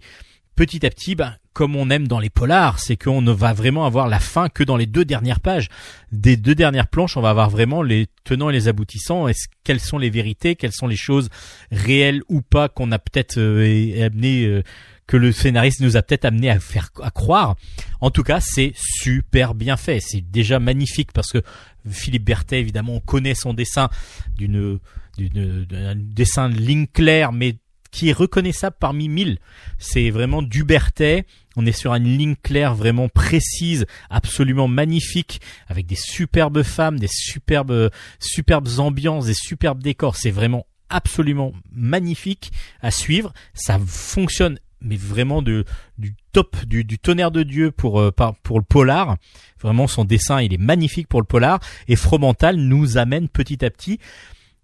[0.55, 3.85] petit à petit bah comme on aime dans les polars, c'est qu'on ne va vraiment
[3.85, 5.67] avoir la fin que dans les deux dernières pages.
[6.11, 9.27] Des deux dernières planches, on va avoir vraiment les tenants et les aboutissants.
[9.27, 11.29] Est-ce quelles sont les vérités, quelles sont les choses
[11.71, 14.63] réelles ou pas qu'on a peut-être euh, amené euh,
[15.11, 17.57] que le scénariste nous a peut-être amené à faire à croire.
[17.99, 19.99] En tout cas, c'est super bien fait.
[19.99, 21.43] C'est déjà magnifique parce que
[21.89, 23.89] Philippe Berthet, évidemment, on connaît son dessin
[24.37, 24.79] d'une
[25.17, 27.57] d'une d'un dessin de ligne claire, mais
[27.91, 29.39] qui est reconnaissable parmi mille.
[29.79, 31.25] C'est vraiment du Berthet.
[31.57, 37.09] On est sur une ligne claire vraiment précise, absolument magnifique, avec des superbes femmes, des
[37.11, 40.15] superbes, superbes ambiances, des superbes décors.
[40.15, 43.33] C'est vraiment absolument magnifique à suivre.
[43.53, 45.65] Ça fonctionne, mais vraiment de,
[45.97, 48.11] du top, du, du tonnerre de Dieu pour, euh,
[48.43, 49.17] pour le polar.
[49.61, 51.59] Vraiment, son dessin, il est magnifique pour le polar.
[51.87, 53.99] Et Fromental nous amène petit à petit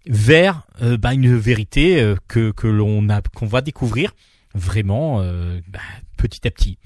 [0.06, 4.14] vers euh, bah, une vérité euh, que, que l'on a, qu'on va découvrir
[4.54, 5.22] vraiment
[5.68, 5.78] bah,
[6.16, 6.78] petit à petit.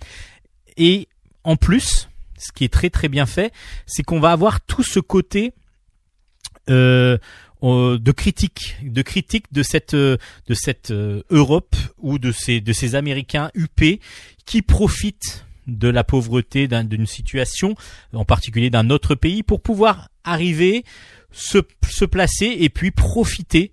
[0.76, 1.08] Et
[1.44, 3.52] en plus, ce qui est très très bien fait,
[3.86, 5.52] c'est qu'on va avoir tout ce côté.
[7.62, 10.16] Euh, de critique, de critique de cette euh,
[10.48, 14.00] de cette euh, Europe ou de ces de ces Américains huppés
[14.46, 17.76] qui profitent de la pauvreté d'un- d'une situation,
[18.12, 20.84] en particulier d'un autre pays, pour pouvoir arriver,
[21.30, 21.58] se,
[21.88, 23.72] se placer et puis profiter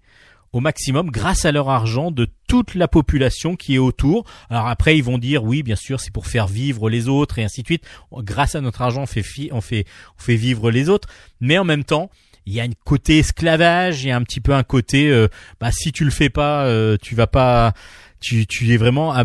[0.54, 4.26] au maximum grâce à leur argent de toute la population qui est autour.
[4.50, 7.44] Alors après ils vont dire oui bien sûr c'est pour faire vivre les autres et
[7.44, 7.86] ainsi de suite.
[8.18, 9.86] Grâce à notre argent on fait on fait
[10.18, 11.08] on fait vivre les autres,
[11.40, 12.10] mais en même temps
[12.50, 15.28] il y a un côté esclavage, il y a un petit peu un côté euh,
[15.60, 17.74] bah si tu le fais pas euh, tu vas pas
[18.20, 19.24] tu es vraiment à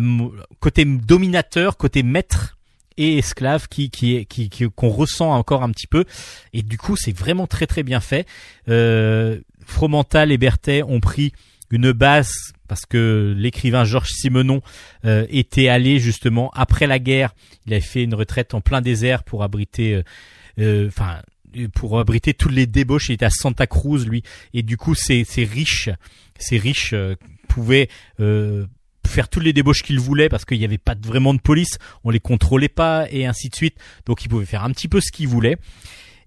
[0.59, 2.55] côté dominateur, côté maître
[2.97, 6.05] et esclave qui qui qui qu'on ressent encore un petit peu
[6.53, 8.27] et du coup c'est vraiment très très bien fait.
[8.69, 11.33] Euh, Fromental et Berthet ont pris
[11.71, 12.31] une base
[12.67, 14.61] parce que l'écrivain Georges Simenon
[15.03, 17.33] euh, était allé justement après la guerre.
[17.65, 20.03] Il avait fait une retraite en plein désert pour abriter,
[20.59, 21.17] enfin,
[21.73, 23.09] pour abriter toutes les débauches.
[23.09, 25.89] Il était à Santa Cruz lui, et du coup, ces, ces riches,
[26.37, 26.61] ces
[26.93, 27.15] euh,
[27.47, 27.89] pouvaient
[28.19, 28.65] euh,
[29.05, 32.09] faire toutes les débauches qu'ils voulaient parce qu'il n'y avait pas vraiment de police, on
[32.09, 33.77] les contrôlait pas et ainsi de suite.
[34.05, 35.57] Donc ils pouvaient faire un petit peu ce qu'ils voulaient.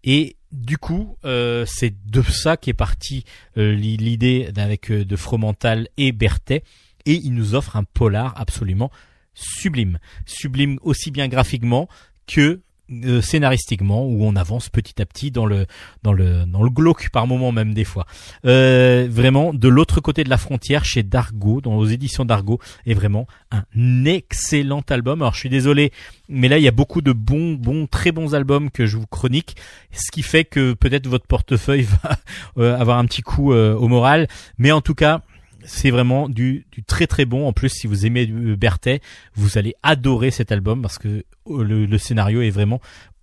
[0.04, 3.24] Et du coup, euh, c'est de ça qu'est partie
[3.56, 6.62] euh, l'i- l'idée avec de Fromental et Berthet,
[7.04, 8.90] et il nous offre un polar absolument
[9.34, 11.88] sublime, sublime aussi bien graphiquement
[12.26, 12.60] que
[12.90, 15.66] euh, scénaristiquement, où on avance petit à petit dans le
[16.02, 18.06] dans le dans le glauque par moment même des fois.
[18.46, 22.94] Euh, vraiment de l'autre côté de la frontière, chez Dargo, dans aux éditions Dargo, est
[22.94, 25.22] vraiment un excellent album.
[25.22, 25.92] Alors je suis désolé,
[26.28, 29.06] mais là il y a beaucoup de bons bons très bons albums que je vous
[29.06, 29.56] chronique,
[29.92, 32.18] ce qui fait que peut-être votre portefeuille va
[32.58, 35.22] euh, avoir un petit coup euh, au moral, mais en tout cas
[35.64, 37.46] c'est vraiment du, du très très bon.
[37.48, 39.00] En plus, si vous aimez Berthet,
[39.34, 42.80] vous allez adorer cet album parce que euh, le, le scénario est vraiment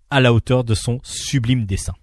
[0.09, 1.93] à la hauteur de son sublime dessin.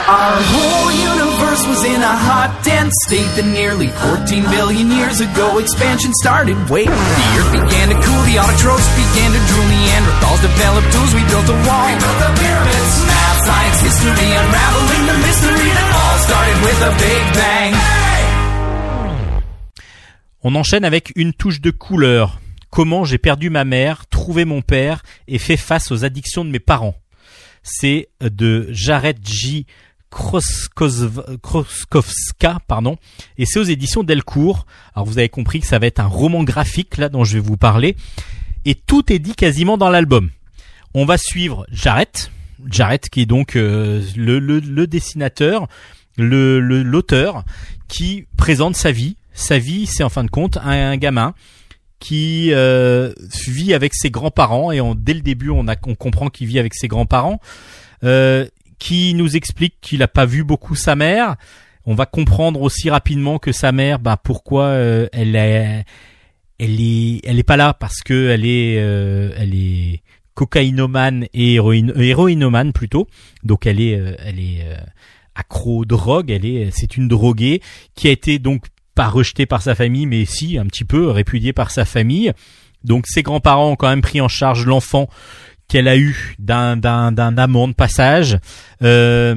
[0.00, 5.58] Our whole universe was in a hot, dense state that nearly 14 billion years ago
[5.58, 6.54] expansion started.
[6.70, 11.22] Wait, the earth began to cool, the autotrophs began to drool, Neanderthals developed tools, we
[11.26, 11.86] built a wall.
[11.90, 12.92] We built the pyramids.
[13.10, 17.72] Math, science, history, unraveling the mystery that all started with a big bang.
[20.50, 22.40] On enchaîne avec une touche de couleur.
[22.70, 26.58] Comment j'ai perdu ma mère, trouvé mon père et fait face aux addictions de mes
[26.58, 26.94] parents?
[27.62, 29.66] C'est de Jared J.
[30.08, 31.10] Kroskowska,
[32.66, 32.96] pardon,
[33.36, 34.64] et c'est aux éditions Delcourt.
[34.94, 37.40] Alors vous avez compris que ça va être un roman graphique là dont je vais
[37.40, 37.94] vous parler,
[38.64, 40.30] et tout est dit quasiment dans l'album.
[40.94, 42.08] On va suivre Jared,
[42.70, 45.68] Jared qui est donc euh, le, dessinateur,
[46.16, 47.44] l'auteur
[47.86, 49.17] qui présente sa vie.
[49.38, 51.32] Sa vie, c'est en fin de compte un, un gamin
[52.00, 53.12] qui euh,
[53.46, 56.58] vit avec ses grands-parents et on, dès le début on, a, on comprend qu'il vit
[56.58, 57.40] avec ses grands-parents,
[58.02, 58.46] euh,
[58.80, 61.36] qui nous explique qu'il a pas vu beaucoup sa mère.
[61.86, 65.84] On va comprendre aussi rapidement que sa mère, bah pourquoi euh, elle est,
[66.58, 70.02] elle est, elle est pas là parce que elle est, euh, elle est
[70.34, 73.06] cocaïnomane et héroïne, euh, héroïnomane plutôt.
[73.44, 74.66] Donc elle est, euh, elle est
[75.36, 76.30] accro aux drogues.
[76.32, 77.62] Elle est, c'est une droguée
[77.94, 78.66] qui a été donc
[78.98, 82.32] pas rejetée par sa famille, mais si un petit peu répudiée par sa famille.
[82.82, 85.08] Donc ses grands-parents ont quand même pris en charge l'enfant
[85.68, 88.40] qu'elle a eu d'un d'un d'un amant de passage.
[88.82, 89.36] Euh,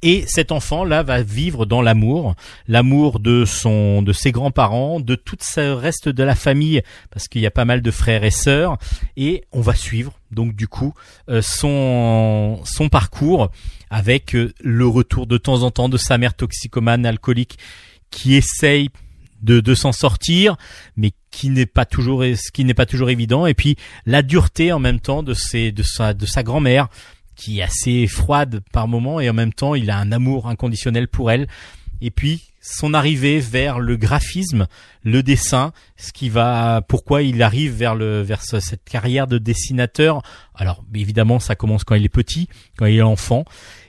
[0.00, 2.34] et cet enfant là va vivre dans l'amour,
[2.66, 7.42] l'amour de son de ses grands-parents, de tout ce reste de la famille parce qu'il
[7.42, 8.78] y a pas mal de frères et sœurs
[9.18, 10.94] et on va suivre donc du coup
[11.28, 13.50] euh, son son parcours
[13.90, 17.58] avec euh, le retour de temps en temps de sa mère toxicomane alcoolique
[18.12, 18.90] qui essaye
[19.42, 20.56] de, de s'en sortir,
[20.96, 22.22] mais qui n'est pas toujours
[22.54, 23.46] qui n'est pas toujours évident.
[23.46, 23.74] Et puis
[24.06, 26.86] la dureté en même temps de ses de sa de sa grand-mère
[27.34, 31.08] qui est assez froide par moment et en même temps il a un amour inconditionnel
[31.08, 31.48] pour elle.
[32.00, 34.68] Et puis son arrivée vers le graphisme,
[35.02, 39.38] le dessin, ce qui va pourquoi il arrive vers le vers ce- cette carrière de
[39.38, 40.22] dessinateur.
[40.54, 43.44] Alors évidemment ça commence quand il est petit, quand il est enfant.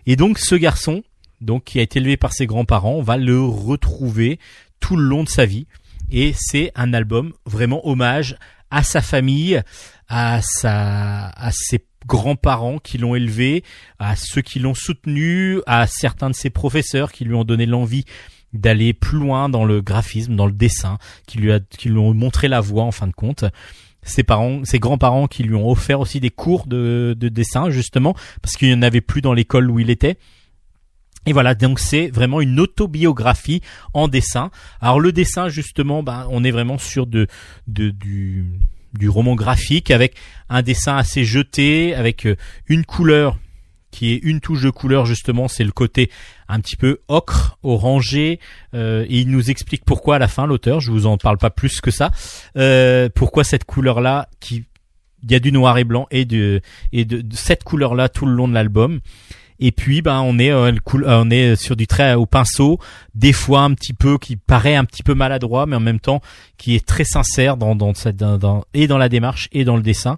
[0.07, 1.03] Et donc ce garçon,
[1.43, 4.39] donc qui a été élevé par ses grands-parents, va le retrouver
[4.79, 5.67] tout le long de sa vie.
[6.11, 8.35] Et c'est un album vraiment hommage
[8.69, 9.61] à sa famille,
[10.07, 13.63] à sa, à ses grands-parents qui l'ont élevé,
[13.99, 18.05] à ceux qui l'ont soutenu, à certains de ses professeurs qui lui ont donné l'envie
[18.53, 22.13] d'aller plus loin dans le graphisme, dans le dessin, qui lui a, qui lui ont
[22.13, 23.45] montré la voie en fin de compte.
[24.03, 28.15] Ses parents, ses grands-parents qui lui ont offert aussi des cours de, de dessin justement
[28.41, 30.17] parce qu'il n'y en avait plus dans l'école où il était.
[31.25, 33.61] Et voilà, donc c'est vraiment une autobiographie
[33.93, 34.51] en dessin.
[34.81, 37.27] Alors le dessin justement, ben, on est vraiment sur de,
[37.67, 38.45] de du,
[38.93, 40.15] du roman graphique avec
[40.49, 42.35] un dessin assez jeté, avec euh,
[42.67, 43.37] une couleur
[43.91, 46.09] qui est une touche de couleur justement, c'est le côté
[46.47, 48.39] un petit peu ocre, orangé,
[48.73, 51.51] euh, et il nous explique pourquoi à la fin l'auteur, je vous en parle pas
[51.51, 52.11] plus que ça,
[52.57, 54.65] euh, pourquoi cette couleur là qui
[55.25, 56.59] il y a du noir et blanc et de
[56.91, 58.99] et de, de cette couleur là tout le long de l'album.
[59.65, 62.25] Et puis, ben, on est, euh, le coul- euh, on est sur du trait au
[62.25, 62.79] pinceau,
[63.15, 66.21] des fois un petit peu qui paraît un petit peu maladroit, mais en même temps
[66.57, 69.77] qui est très sincère dans, dans cette, dans, dans- et dans la démarche et dans
[69.77, 70.17] le dessin.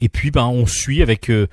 [0.00, 1.48] Et puis, ben, on suit avec euh,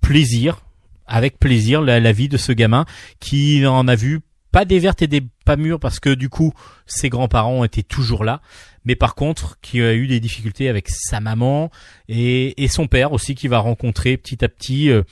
[0.00, 0.60] plaisir,
[1.06, 2.84] avec plaisir la, la vie de ce gamin
[3.20, 6.52] qui en a vu pas des vertes et des pas mûres parce que du coup,
[6.86, 8.42] ses grands-parents étaient toujours là.
[8.84, 11.70] Mais par contre, qui a eu des difficultés avec sa maman
[12.08, 15.02] et, et son père aussi qui va rencontrer petit à petit euh,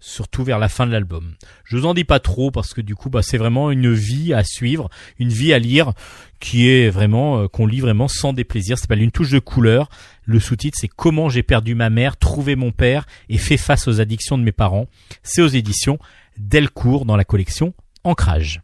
[0.00, 1.34] surtout vers la fin de l'album.
[1.64, 4.32] Je vous en dis pas trop parce que du coup bah c'est vraiment une vie
[4.32, 4.88] à suivre,
[5.18, 5.92] une vie à lire
[6.40, 9.88] qui est vraiment euh, qu'on lit vraiment sans déplaisir, ça s'appelle une touche de couleur.
[10.24, 14.00] Le sous-titre c'est comment j'ai perdu ma mère, trouvé mon père et fait face aux
[14.00, 14.86] addictions de mes parents.
[15.22, 15.98] C'est aux éditions
[16.38, 17.74] Delcourt dans la collection
[18.04, 18.62] Ancrage.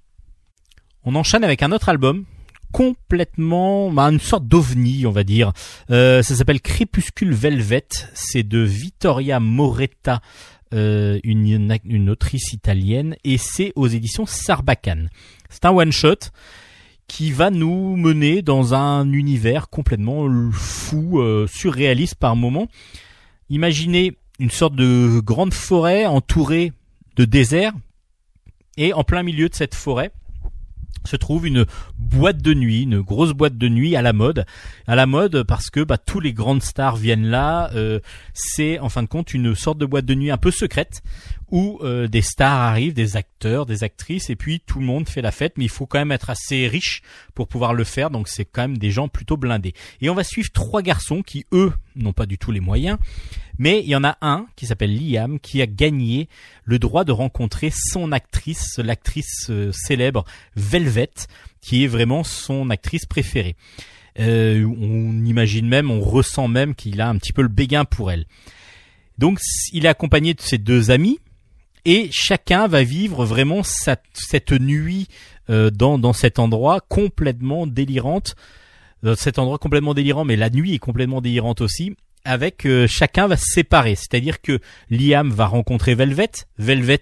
[1.05, 2.25] On enchaîne avec un autre album
[2.73, 5.53] complètement bah, une sorte d'ovni on va dire
[5.91, 10.21] Euh, ça s'appelle Crépuscule Velvet c'est de Vittoria Moretta
[10.75, 15.09] euh, une, autrice italienne, et c'est aux éditions Sarbacane.
[15.49, 16.31] C'est un one-shot
[17.07, 22.69] qui va nous mener dans un univers complètement fou, euh, surréaliste par moment.
[23.51, 26.73] Imaginez une sorte de grande forêt entourée
[27.17, 27.73] de désert,
[28.77, 30.11] et en plein milieu de cette forêt
[31.05, 31.67] se trouve une
[31.99, 34.47] boîte de nuit, une grosse boîte de nuit à la mode,
[34.87, 37.71] à la mode parce que bah, tous les grandes stars viennent là.
[37.75, 38.01] euh,
[38.33, 41.03] c'est en fin de compte une sorte de boîte de nuit un peu secrète
[41.51, 45.23] où euh, des stars arrivent, des acteurs, des actrices, et puis tout le monde fait
[45.23, 47.03] la fête, mais il faut quand même être assez riche
[47.35, 49.75] pour pouvoir le faire, donc c'est quand même des gens plutôt blindés.
[50.01, 52.99] Et on va suivre trois garçons qui, eux, n'ont pas du tout les moyens,
[53.59, 56.29] mais il y en a un qui s'appelle Liam qui a gagné
[56.65, 60.25] le droit de rencontrer son actrice, l'actrice euh, célèbre
[60.57, 61.11] Velvet,
[61.61, 63.57] qui est vraiment son actrice préférée.
[64.19, 68.11] Euh, on imagine même, on ressent même qu'il a un petit peu le béguin pour
[68.11, 68.27] elle.
[69.19, 69.39] Donc
[69.73, 71.21] il est accompagné de ses deux amis
[71.85, 75.09] et chacun va vivre vraiment cette nuit
[75.51, 78.35] euh, dans, dans cet endroit complètement délirante.
[79.03, 81.95] Dans cet endroit complètement délirant, mais la nuit est complètement délirante aussi.
[82.25, 84.59] Avec euh, chacun va se séparer, c'est-à-dire que
[84.91, 87.01] Liam va rencontrer Velvet, Velvet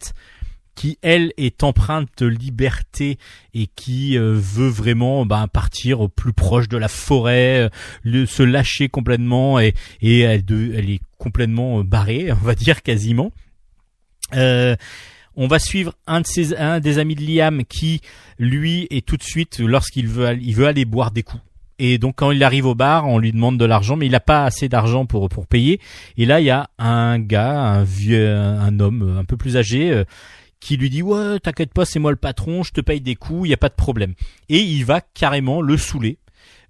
[0.75, 3.19] qui elle est empreinte de liberté
[3.55, 7.69] et qui euh, veut vraiment ben, partir au plus proche de la forêt,
[8.07, 12.55] euh, se lâcher complètement et, et elle, de- elle est complètement euh, barrée, on va
[12.55, 13.33] dire quasiment.
[14.35, 14.77] Euh,
[15.37, 18.01] on va suivre un de ses, un des amis de Liam qui,
[18.39, 21.43] lui, est tout de suite lorsqu'il veut, il veut aller boire des coups.
[21.79, 24.21] Et donc quand il arrive au bar, on lui demande de l'argent, mais il n'a
[24.21, 25.81] pas assez d'argent pour pour payer.
[26.17, 29.57] Et là, il y a un gars, un vieux, un homme euh, un peu plus
[29.57, 30.05] âgé, euh,
[30.61, 33.49] qui lui dit ouais, t'inquiète pas, c'est moi le patron, je te paye des coups,
[33.49, 34.15] il y a pas de problème.
[34.49, 36.19] Et il va carrément le saouler.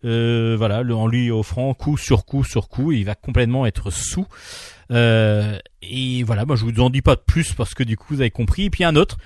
[0.05, 3.91] Euh, voilà, le- en lui offrant coup sur coup sur coup, il va complètement être
[3.93, 4.27] sous.
[4.91, 8.15] Euh, et voilà, moi je vous en dis pas de plus parce que du coup
[8.15, 8.65] vous avez compris.
[8.65, 9.17] Et puis un autre,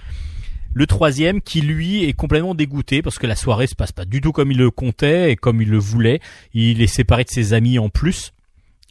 [0.76, 4.20] le troisième qui lui est complètement dégoûté parce que la soirée se passe pas du
[4.20, 6.20] tout comme il le comptait et comme il le voulait.
[6.52, 8.34] Il est séparé de ses amis en plus.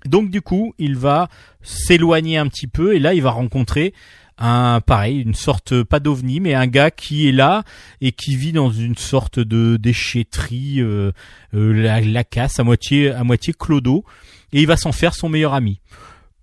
[0.03, 1.29] Donc du coup, il va
[1.61, 3.93] s'éloigner un petit peu et là il va rencontrer
[4.39, 7.63] un pareil, une sorte pas d'ovni mais un gars qui est là
[8.01, 11.11] et qui vit dans une sorte de déchetterie euh,
[11.53, 14.05] euh, la, casse à moitié à moitié clodo
[14.53, 15.81] et il va s'en faire son meilleur ami.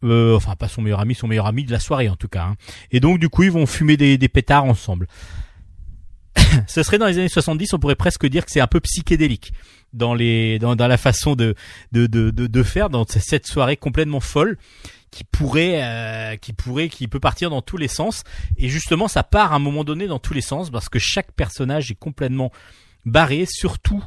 [0.05, 2.43] Euh, enfin pas son meilleur ami, son meilleur ami de la soirée en tout cas.
[2.45, 2.57] hein.
[2.91, 5.07] Et donc du coup ils vont fumer des, des pétards ensemble.
[6.67, 9.53] Ce serait dans les années 70, on pourrait presque dire que c'est un peu psychédélique
[9.93, 11.55] dans les dans, dans la façon de
[11.93, 14.57] de, de de faire dans cette soirée complètement folle
[15.11, 18.25] qui pourrait euh, qui pourrait qui peut partir dans tous les sens
[18.57, 21.33] et justement ça part à un moment donné dans tous les sens parce que chaque
[21.33, 22.51] personnage est complètement
[23.05, 24.03] barré surtout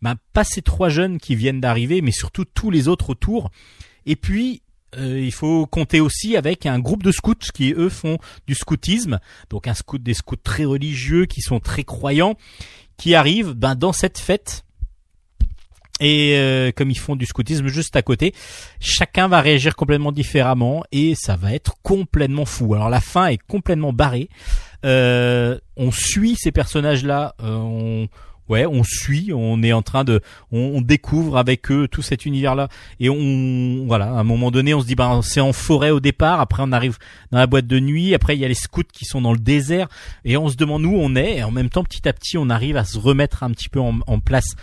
[0.00, 3.50] ben, pas ces trois jeunes qui viennent d'arriver mais surtout tous les autres autour
[4.06, 4.62] et puis
[4.96, 9.20] euh, il faut compter aussi avec un groupe de scouts qui eux font du scoutisme
[9.50, 12.36] donc un scout des scouts très religieux qui sont très croyants
[12.96, 14.64] qui arrivent ben, dans cette fête
[16.00, 18.34] et euh, comme ils font du scoutisme juste à côté,
[18.80, 22.74] chacun va réagir complètement différemment et ça va être complètement fou.
[22.74, 24.28] Alors la fin est complètement barrée.
[24.84, 27.34] Euh, on suit ces personnages-là.
[27.42, 28.06] euh,
[28.48, 29.32] ouais, on suit.
[29.32, 30.20] On est en train de,
[30.50, 32.68] on, découvre avec eux tout cet univers-là
[33.00, 34.06] et on voilà.
[34.06, 36.40] À un moment donné, on se dit ben c'est en forêt au départ.
[36.40, 36.98] Après, on arrive
[37.30, 38.14] dans la boîte de nuit.
[38.14, 39.88] Après, il y a les scouts qui sont dans le désert
[40.24, 41.38] et on se demande où on est.
[41.38, 43.80] Et en même temps, petit à petit, on arrive à se remettre un petit peu
[43.80, 44.54] en, place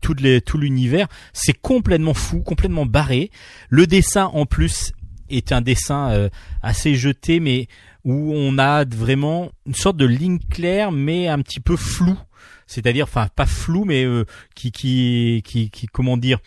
[0.00, 0.14] tout,
[0.44, 1.08] tout l'univers.
[1.32, 3.30] C'est complètement fou, complètement barré.
[3.68, 4.92] Le dessin en plus
[5.30, 6.28] est un dessin euh,
[6.62, 7.68] assez jeté, mais
[8.04, 12.18] où on a vraiment une sorte de ligne claire, mais un petit peu floue.
[12.68, 16.38] C'est-à-dire, enfin, pas flou, mais euh, qui, qui, qui, qui, comment dire,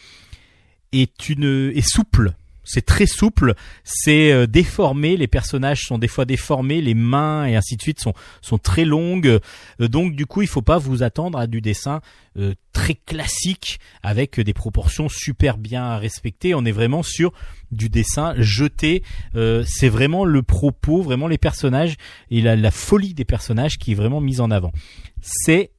[0.94, 2.34] est une est souple.
[2.64, 5.18] C'est très souple, c'est euh, déformé.
[5.18, 8.86] Les personnages sont des fois déformés, les mains et ainsi de suite sont sont très
[8.86, 9.40] longues.
[9.82, 12.02] Euh, donc du coup, il faut pas vous attendre à du dessin
[12.38, 16.54] euh, très classique avec des proportions super bien respectées.
[16.54, 17.34] On est vraiment sur
[17.72, 19.02] du dessin jeté.
[19.36, 21.96] Euh, c'est vraiment le propos, vraiment les personnages
[22.30, 24.72] et la, la folie des personnages qui est vraiment mise en avant.
[25.20, 25.72] C'est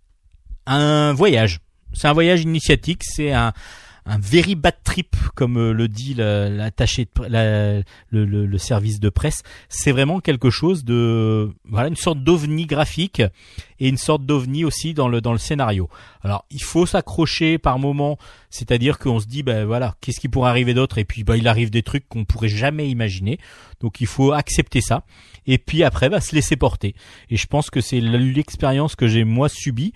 [0.66, 1.60] un voyage.
[1.92, 3.02] C'est un voyage initiatique.
[3.04, 3.52] C'est un
[4.04, 8.98] un very bad trip, comme euh, le dit la- l'attaché, de- la- le, le- service
[8.98, 9.44] de presse.
[9.68, 13.22] C'est vraiment quelque chose de, voilà, une sorte d'ovni graphique
[13.78, 15.88] et une sorte d'ovni aussi dans le dans le scénario.
[16.22, 18.18] Alors, il faut s'accrocher par moment,
[18.50, 20.98] c'est-à-dire qu'on se dit, ben voilà, qu'est-ce qui pourrait arriver d'autre?
[20.98, 23.38] Et puis, ben, il arrive des trucs qu'on pourrait jamais imaginer.
[23.80, 25.04] Donc, il faut accepter ça.
[25.46, 26.96] Et puis après, va se laisser porter.
[27.30, 29.92] Et je pense que c'est l'expérience que j'ai moi subie.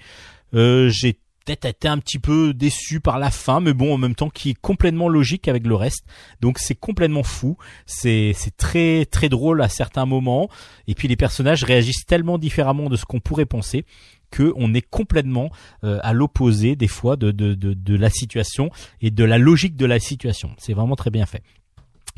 [0.54, 4.14] Euh, j'ai peut-être été un petit peu déçu par la fin, mais bon, en même
[4.14, 6.04] temps, qui est complètement logique avec le reste.
[6.40, 7.56] Donc c'est complètement fou.
[7.86, 10.48] C'est c'est très très drôle à certains moments.
[10.88, 13.84] Et puis les personnages réagissent tellement différemment de ce qu'on pourrait penser
[14.30, 15.50] que on est complètement
[15.84, 18.70] euh, à l'opposé des fois de, de, de, de la situation
[19.00, 20.50] et de la logique de la situation.
[20.58, 21.42] C'est vraiment très bien fait.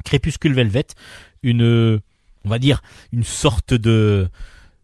[0.04, 0.86] Crépuscule Velvet,
[1.42, 2.00] une
[2.44, 4.30] on va dire une sorte de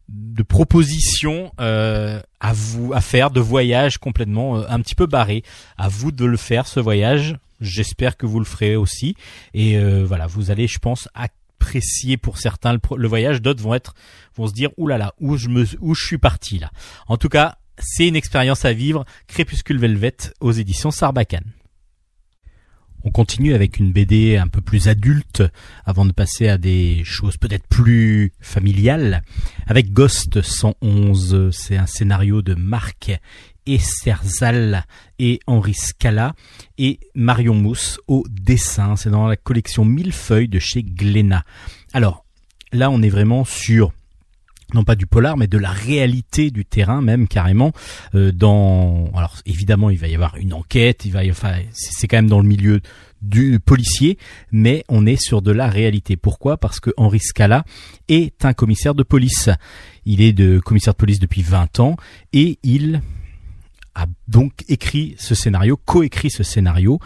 [0.08, 5.42] de proposition euh, à vous à faire de voyage complètement euh, un petit peu barré
[5.78, 7.36] à vous de le faire ce voyage.
[7.60, 9.16] J'espère que vous le ferez aussi.
[9.54, 13.40] Et euh, voilà vous allez je pense apprécier pour certains le voyage.
[13.40, 13.94] D'autres vont être
[14.36, 16.70] vont se dire oulala là là, où je me où je suis parti là?
[17.08, 19.04] En tout cas c'est une expérience à vivre.
[19.26, 21.52] Crépuscule Velvet aux éditions Sarbacane
[23.04, 25.42] on continue avec une BD un peu plus adulte
[25.84, 29.22] avant de passer à des choses peut-être plus familiales
[29.66, 31.50] avec Ghost 111.
[31.52, 33.12] C'est un scénario de Marc
[33.66, 34.84] Esterzal
[35.18, 36.34] et Henri Scala
[36.78, 38.96] et Marion Mousse au dessin.
[38.96, 41.44] C'est dans la collection Millefeuille de chez Glénat.
[41.92, 42.24] Alors
[42.72, 43.92] là, on est vraiment sur
[44.72, 47.72] non pas du polar, mais de la réalité du terrain même carrément.
[48.14, 52.08] Euh, dans, alors évidemment, il va y avoir une enquête, il va y enfin, c'est
[52.08, 52.80] quand même dans le milieu
[53.22, 54.18] du policier,
[54.52, 56.16] mais on est sur de la réalité.
[56.16, 56.56] Pourquoi?
[56.56, 57.64] Parce que Henri Scala
[58.08, 59.48] est un commissaire de police.
[60.04, 61.96] Il est de commissaire de police depuis 20 ans
[62.32, 63.00] et il
[63.94, 66.98] a donc écrit ce scénario, coécrit ce scénario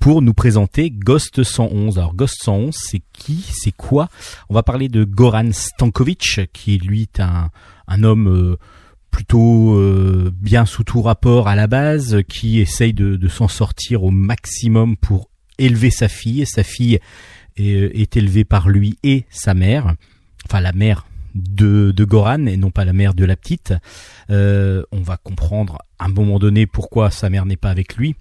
[0.00, 1.98] pour nous présenter Ghost 111.
[1.98, 3.44] Alors Ghost 111, c'est qui?
[3.52, 4.08] C'est quoi?
[4.48, 7.50] On va parler de Goran Stankovic, qui lui est un,
[7.86, 8.56] un homme euh,
[9.10, 14.10] plutôt euh, bien sous tout rapport à la base, qui essaye de, s'en sortir au
[14.10, 15.28] maximum pour
[15.58, 16.46] élever sa fille.
[16.46, 16.98] Sa fille
[17.56, 19.94] est, est élevée par lui et sa mère,
[20.46, 23.74] enfin la mère de, Goran et non pas la mère de la petite.
[24.30, 28.16] Euh, on va comprendre à un moment donné pourquoi sa mère n'est pas avec lui.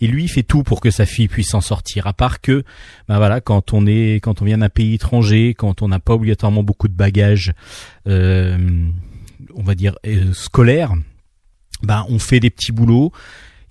[0.00, 2.06] Et lui il fait tout pour que sa fille puisse s'en sortir.
[2.06, 2.64] À part que,
[3.08, 6.14] ben voilà, quand on est, quand on vient d'un pays étranger, quand on n'a pas
[6.14, 7.52] obligatoirement beaucoup de bagages,
[8.06, 8.86] euh,
[9.54, 10.92] on va dire euh, scolaires,
[11.82, 13.12] ben on fait des petits boulots.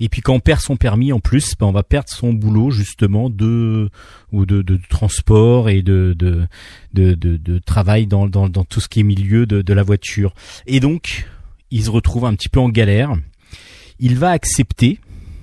[0.02, 2.72] Et puis quand on perd son permis en plus, ben on va perdre son boulot
[2.72, 3.90] justement de
[4.32, 6.48] ou de, de transport et de de,
[6.94, 10.34] de, de, travail dans, dans, dans tout ce qui est milieu de la voiture.
[10.68, 11.28] Et donc
[11.72, 13.14] il se retrouve un petit peu en galère.
[14.00, 15.00] Il va accepter,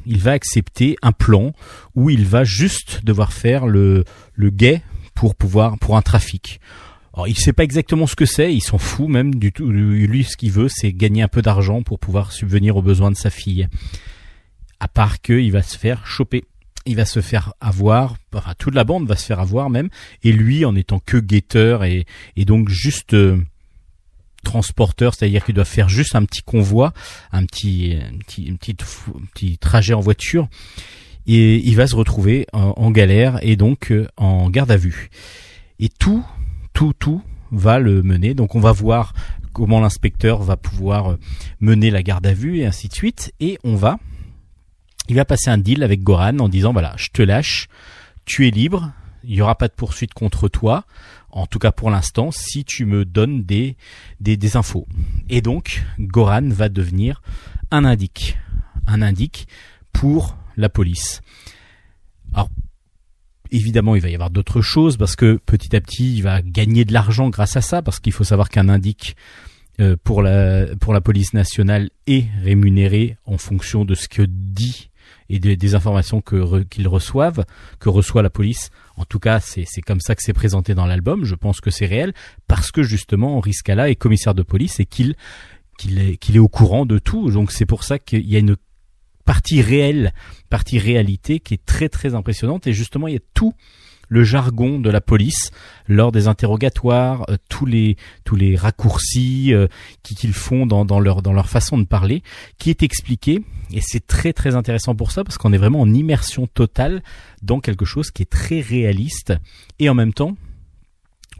[0.06, 1.52] il va accepter un plan
[1.94, 4.04] où il va juste devoir faire le
[4.34, 4.82] le guet
[5.14, 6.60] pour pouvoir pour un trafic.
[7.16, 9.70] Alors, il sait pas exactement ce que c'est, il s'en fout même du tout.
[9.70, 13.16] Lui, ce qu'il veut, c'est gagner un peu d'argent pour pouvoir subvenir aux besoins de
[13.16, 13.68] sa fille.
[14.80, 16.44] À part que il va se faire choper,
[16.84, 19.88] il va se faire avoir, enfin toute la bande va se faire avoir même,
[20.22, 22.04] et lui en étant que guetteur et,
[22.36, 23.42] et donc juste euh,
[24.46, 26.92] transporteur, c'est-à-dire qu'il doit faire juste un petit convoi,
[27.32, 27.98] un petit,
[29.60, 30.48] trajet en voiture,
[31.26, 35.10] et il va se retrouver en, galère et donc euh, en garde à vue.
[35.80, 36.24] Et tout,
[36.72, 37.20] tout, tout
[37.50, 38.34] va le mener.
[38.34, 39.12] Donc on va voir
[39.52, 41.18] comment l'inspecteur va pouvoir euh,
[41.60, 43.34] mener la garde à vue et ainsi de suite.
[43.40, 43.98] Et on va,
[45.08, 47.66] il va passer un deal avec Goran en disant voilà, je te lâche,
[48.24, 48.92] tu es libre,
[49.24, 50.84] il y aura pas de poursuite contre toi.
[51.36, 53.76] En tout cas pour l'instant, si tu me donnes des,
[54.56, 54.88] infos.
[55.28, 57.20] Et donc, Goran va devenir
[57.70, 58.38] un indique.
[58.86, 59.46] Un indique
[59.92, 61.20] pour la police.
[62.32, 62.48] Alors,
[63.50, 66.86] évidemment, il va y avoir d'autres choses parce que petit à petit, il va gagner
[66.86, 69.14] de l'argent grâce à ça parce qu'il faut savoir qu'un indique
[69.78, 74.88] euh, pour la pour la police nationale est rémunéré en fonction de ce que dit
[75.28, 77.44] et des, informations que re- qu'ils reçoivent,
[77.80, 78.70] que reçoit la police.
[78.96, 81.24] En tout cas, c'est c'est comme ça que c'est présenté dans l'album.
[81.24, 82.14] Je pense que c'est réel
[82.46, 85.14] parce que justement Henri Scala est commissaire de police et qu'il
[85.78, 87.30] qu'il est qu'il est au courant de tout.
[87.30, 88.56] Donc c'est pour ça qu'il y a une
[89.24, 90.12] partie réelle,
[90.48, 93.52] partie réalité qui est très très impressionnante et justement il y a tout
[94.08, 95.50] le jargon de la police
[95.88, 99.66] lors des interrogatoires, euh, tous les tous les raccourcis euh,
[100.02, 102.22] qui- qu'ils font dans, dans leur dans leur façon de parler,
[102.58, 103.42] qui est expliqué
[103.72, 107.02] et c'est très très intéressant pour ça parce qu'on est vraiment en immersion totale
[107.42, 109.34] dans quelque chose qui est très réaliste
[109.80, 110.36] et en même temps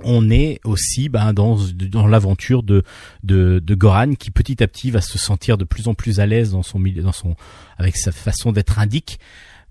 [0.03, 2.83] on est aussi ben, dans, dans l'aventure de,
[3.23, 6.27] de, de Goran qui petit à petit va se sentir de plus en plus à
[6.27, 7.35] l'aise dans son milieu, dans son,
[7.79, 9.19] avec sa façon d'être indique.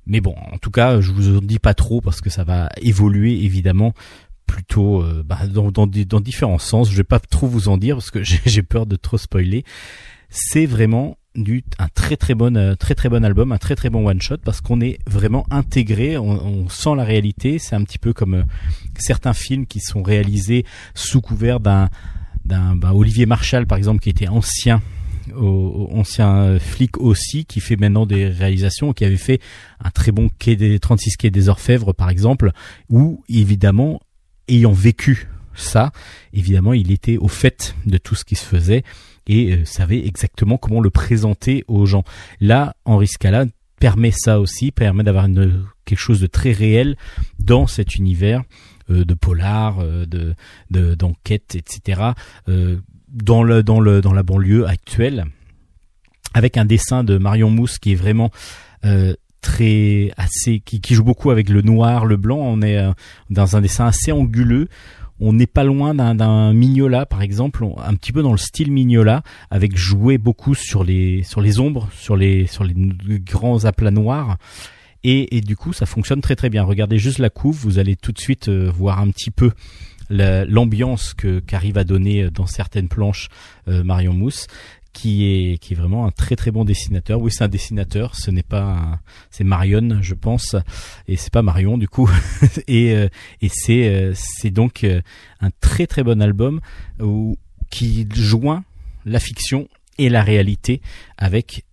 [0.08, 2.70] Mais bon, en tout cas, je vous en dis pas trop parce que ça va
[2.82, 3.94] évoluer évidemment
[4.46, 6.90] plutôt euh, bah, dans, dans, dans différents sens.
[6.90, 9.64] Je vais pas trop vous en dire parce que j'ai j'ai peur de trop spoiler.
[10.30, 13.90] C'est vraiment du un très très bon euh, très très bon album, un très très
[13.90, 17.60] bon one shot parce qu'on est vraiment intégré, on, on sent la réalité.
[17.60, 18.44] C'est un petit peu comme euh,
[18.98, 21.90] certains films qui sont réalisés sous couvert d'un
[22.46, 24.82] d'un bah, Olivier Marshall par exemple qui était ancien
[25.36, 29.40] au- ancien flic aussi qui fait maintenant des réalisations qui avait fait
[29.84, 32.52] un très bon quai des 36 quai des Orfèvres par exemple
[32.90, 34.02] où évidemment
[34.48, 35.92] ayant vécu ça
[36.34, 38.84] évidemment il était au fait de tout ce qui se faisait
[39.28, 42.04] et euh, savait exactement comment le présenter aux gens
[42.42, 43.46] là Henri Scala
[43.80, 45.28] permet ça aussi permet d'avoir
[45.86, 46.96] quelque chose de très réel
[47.40, 48.44] dans cet univers
[48.92, 50.36] euh, de polar, euh, de
[50.72, 52.12] de- d'enquête, etc.
[53.16, 55.26] dans le dans le dans la banlieue actuelle,
[56.34, 58.30] avec un dessin de Marion Mousse qui est vraiment
[58.84, 62.40] euh, très assez qui, joue beaucoup avec le noir, le blanc.
[62.40, 62.92] On est euh,
[63.30, 64.68] dans un dessin assez anguleux.
[65.22, 69.24] On n'est pas loin d'un Mignola, par exemple, un petit peu dans le style Mignola,
[69.50, 72.74] avec joué beaucoup sur les sur les ombres, sur les sur les
[73.22, 74.38] grands aplats noirs.
[75.06, 76.64] Et, et du coup, ça fonctionne très très bien.
[76.64, 79.52] Regardez juste la couve, vous allez tout de suite euh, voir un petit peu
[80.10, 83.30] l'ambiance que qu'arrive à donner euh, dans certaines planches
[83.68, 84.48] euh, Marion Mousse,
[84.94, 87.20] qui est qui est vraiment un très très bon dessinateur.
[87.22, 89.00] Oui, c'est un dessinateur, ce n'est pas
[89.32, 90.56] c'est Marion, je pense,
[91.08, 92.10] et c'est pas Marion du coup.
[92.68, 93.08] et euh,
[93.42, 96.62] et c'est c'est donc un très très bon album
[97.00, 97.38] où,
[97.70, 98.64] qui joint
[99.06, 99.68] la fiction
[99.98, 100.82] et la réalité
[101.18, 101.64] avec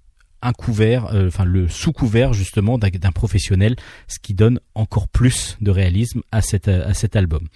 [0.42, 3.76] un couvert, euh, enfin le sous couvert justement d'un professionnel,
[4.08, 7.48] ce qui donne encore plus de réalisme à cet à cet album.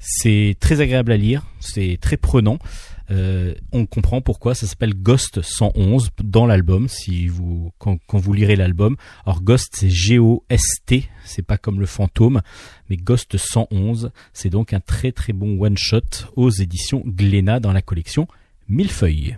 [0.00, 2.58] C'est très agréable à lire, c'est très prenant.
[3.10, 6.88] Euh, on comprend pourquoi ça s'appelle Ghost 111 dans l'album.
[6.88, 8.96] Si vous quand, vous lirez l'album,
[9.26, 12.40] alors Ghost c'est G-O-S-T, c'est pas comme le fantôme,
[12.88, 16.00] mais Ghost 111, c'est donc un très très bon one shot
[16.36, 18.26] aux éditions Glénat dans la collection
[18.68, 19.36] Millefeuille.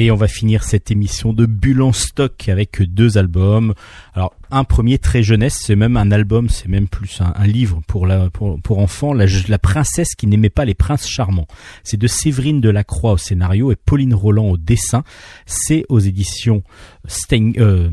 [0.00, 3.74] Allez, on va finir cette émission de Bulle en stock avec deux albums.
[4.14, 8.78] Alors, un premier très jeunesse, c'est même un album, c'est même plus un, livre pour
[8.78, 11.46] enfants, la, princesse qui n'aimait pas les princes charmants.
[11.84, 15.04] C'est de Séverine Delacroix au scénario et Pauline Roland au dessin.
[15.44, 16.62] C'est aux éditions
[17.06, 17.90] Sting, euh,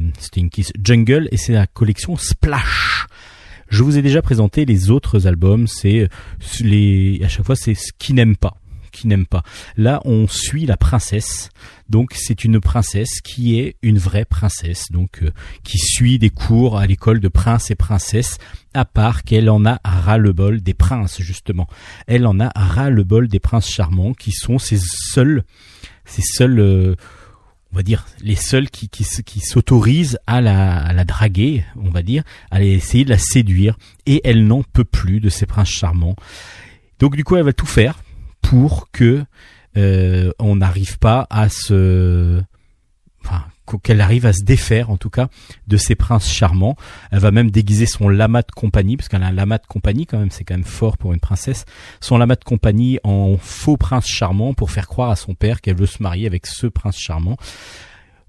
[0.82, 3.08] Jungle et c'est la collection Splash.
[3.68, 6.08] Je vous ai déjà présenté les autres albums, c'est
[6.62, 8.56] les à chaque fois c'est ce qui n'aime pas
[8.98, 9.44] qui n'aime pas.
[9.78, 11.50] Là, on suit la princesse.
[11.90, 15.32] Donc, c'est une princesse qui est une vraie princesse, donc euh,
[15.64, 18.38] qui suit des cours à l'école de princes et princesses,
[18.74, 21.68] à part qu'elle en a ras le bol des princes justement.
[22.06, 25.44] Elle en a ras le bol des princes charmants, qui sont ses seuls,
[26.06, 26.96] ses seuls, euh,
[27.72, 29.04] on va dire, les seuls qui
[29.42, 34.22] s'autorisent à la à la draguer, on va dire, à essayer de la séduire, et
[34.24, 36.16] elle n'en peut plus de ces princes charmants.
[37.00, 38.00] Donc, du coup, elle va tout faire
[38.42, 39.24] pour que
[39.78, 42.42] euh, on n'arrive pas à se
[43.84, 45.28] qu'elle arrive à se défaire en tout cas
[45.68, 46.78] de ces princes charmants.
[47.12, 50.06] Elle va même déguiser son lama de compagnie parce qu'elle a un lama de compagnie
[50.06, 51.66] quand même, c'est quand même fort pour une princesse.
[52.00, 55.76] Son lama de compagnie en faux prince charmant pour faire croire à son père qu'elle
[55.76, 57.38] veut se marier avec ce prince charmant.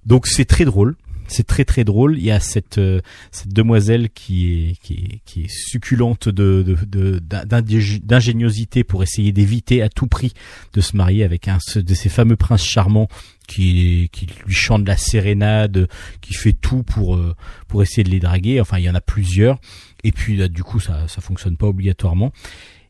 [0.05, 0.97] Donc c'est très drôle.
[1.29, 2.17] C'est très très drôle.
[2.19, 3.01] Il y a cette euh,
[3.31, 9.83] cette demoiselle qui est qui est, succulente de de- de- d'ingé- d'ingéniosité pour essayer d'éviter
[9.83, 10.33] à tout prix
[10.73, 13.09] de se marier avec un de ces fameux princes charmants
[13.47, 15.89] qui, qui lui chante la sérénade,
[16.21, 17.35] qui fait tout pour euh,
[17.69, 18.61] pour essayer de les draguer.
[18.61, 19.59] Enfin, il y en a plusieurs.
[20.05, 22.33] Et puis du coup, ça ça fonctionne pas obligatoirement.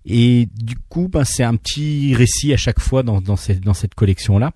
[0.06, 3.74] Et du coup, ben, c'est un petit récit à chaque fois dans dans cette dans
[3.74, 4.52] cette collection là,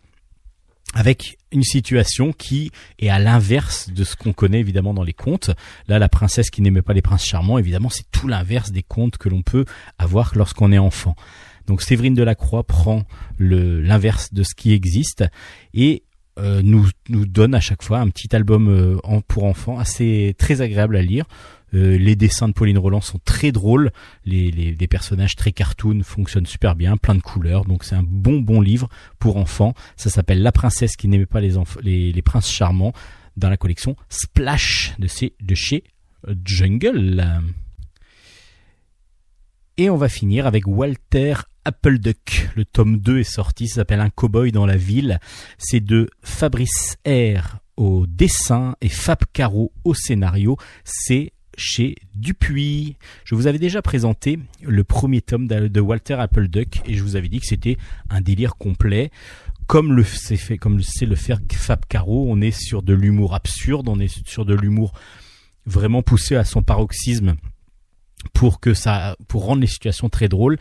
[0.93, 5.51] avec une situation qui est à l'inverse de ce qu'on connaît évidemment dans les contes.
[5.89, 9.19] Là, la princesse qui n'aimait pas les princes charmants, évidemment, c'est tout l'inverse des contes
[9.19, 9.65] que l'on peut
[9.99, 11.15] avoir lorsqu'on est enfant.
[11.67, 13.05] Donc Séverine Delacroix prend
[13.39, 15.25] l'inverse de ce qui existe
[15.75, 16.03] et
[16.39, 20.97] euh, nous donne à chaque fois un petit album euh, pour enfants assez très agréable
[20.97, 21.27] à lire.
[21.75, 23.91] Euh, les dessins de Pauline Roland sont très drôles,
[24.25, 28.61] les, personnages très cartoon fonctionnent super bien, plein de couleurs, donc c'est un bon bon
[28.61, 28.89] livre
[29.19, 29.75] pour enfants.
[29.97, 32.93] Ça s'appelle La princesse qui n'aimait pas les, les, les princes charmants
[33.37, 35.09] dans la collection Splash de,
[35.41, 35.85] de chez
[36.45, 37.25] Jungle.
[39.79, 41.35] Et on va finir avec Walter
[41.65, 42.51] Appleduck.
[42.55, 45.19] Le tome 2 est sorti, ça s'appelle Un cowboy dans la ville.
[45.59, 50.59] C'est de Fabrice R au dessin et Fab Caro au scénario.
[50.85, 52.97] C'est chez Dupuis.
[53.25, 57.29] Je vous avais déjà présenté le premier tome de Walter Appleduck et je vous avais
[57.29, 57.77] dit que c'était
[58.11, 59.11] un délire complet.
[59.67, 63.35] Comme le fait, comme le sait le faire Fab Caro, on est sur de l'humour
[63.35, 64.93] absurde, on est sur de l'humour
[65.67, 67.37] vraiment poussé à son paroxysme
[68.35, 70.59] pour que ça, pour rendre les situations très drôles.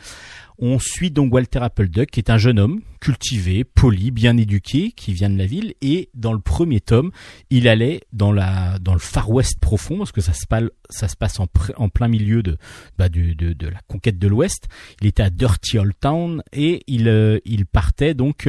[0.63, 5.11] On suit donc Walter Appleduck, qui est un jeune homme cultivé, poli, bien éduqué, qui
[5.11, 5.73] vient de la ville.
[5.81, 7.11] Et dans le premier tome,
[7.49, 11.89] il allait dans la dans le Far West profond, parce que ça se passe en,
[11.89, 12.57] plein milieu de
[12.99, 14.67] bah, de, de la conquête de l'Ouest.
[15.01, 18.47] Il était à Dirty Old Town et il euh, il partait donc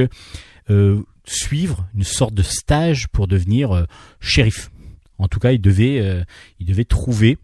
[0.69, 3.85] euh, suivre une sorte de stage pour devenir euh,
[4.19, 4.69] shérif.
[5.17, 6.23] En tout cas, il devait euh,
[6.59, 7.37] il devait trouver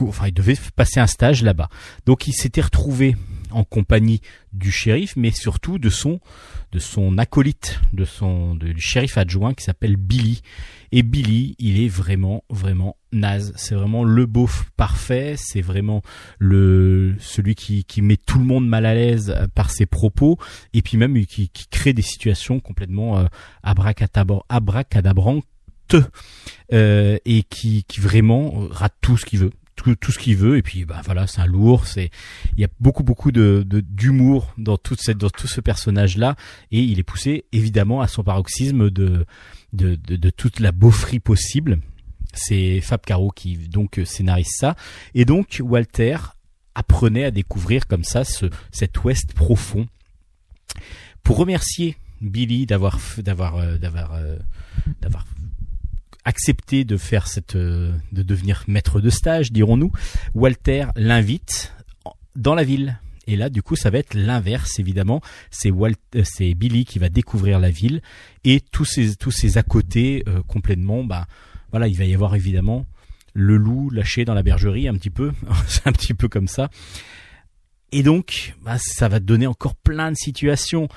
[0.00, 1.68] enfin il devait passer un stage là-bas.
[2.06, 3.16] Donc il s'était retrouvé
[3.50, 4.20] en compagnie
[4.52, 6.20] du shérif, mais surtout de son
[6.72, 10.40] de son acolyte, de son du shérif adjoint qui s'appelle Billy.
[10.90, 13.52] Et Billy, il est vraiment vraiment naze.
[13.56, 15.34] C'est vraiment le beauf parfait.
[15.36, 16.02] C'est vraiment
[16.38, 20.38] le celui qui qui met tout le monde mal à l'aise euh, par ses propos
[20.72, 23.26] et puis même qui, qui crée des situations complètement euh,
[26.72, 29.50] euh, et qui, qui vraiment rate tout ce qu'il veut
[29.82, 30.56] tout, ce qu'il veut.
[30.56, 32.10] Et puis bah voilà c'est un lourd c'est
[32.56, 36.36] il y a beaucoup beaucoup de d'humour dans toute cette dans tout ce personnage là
[36.70, 39.26] et il est poussé évidemment à son paroxysme de
[39.72, 41.80] de de, de toute la beaufrie possible.
[42.34, 44.74] C'est Fab Caro qui donc scénarise ça.
[45.14, 46.16] Et donc Walter
[46.74, 49.86] apprenait à découvrir comme ça ce cet ouest profond.
[51.22, 54.36] Pour remercier Billy d'avoir d'avoir euh, d'avoir euh,
[55.00, 55.26] d'avoir
[56.24, 59.92] accepté de faire cette euh, de devenir maître de stage dirons-nous.
[60.34, 61.74] Walter l'invite
[62.36, 62.98] dans la ville.
[63.26, 65.20] Et là du coup ça va être l'inverse évidemment.
[65.50, 68.02] C'est euh, c'est Billy qui va découvrir la ville
[68.44, 71.26] et tous ces tous ces à côté euh, complètement bah
[71.70, 72.86] voilà il va y avoir évidemment
[73.34, 75.32] le loup lâché dans la bergerie un petit peu.
[75.66, 76.70] C'est un petit peu comme ça.
[77.92, 80.88] Et donc bah, ça va donner encore plein de situations.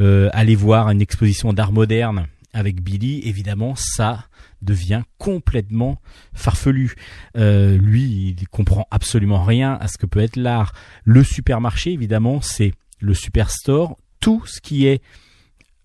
[0.00, 4.26] Euh, aller voir une exposition d'art moderne avec Billy évidemment ça
[4.64, 6.00] devient complètement
[6.32, 6.94] farfelu.
[7.36, 10.72] Euh, lui, il comprend absolument rien à ce que peut être l'art.
[11.04, 13.96] Le supermarché, évidemment, c'est le superstore.
[14.20, 15.02] Tout ce qui est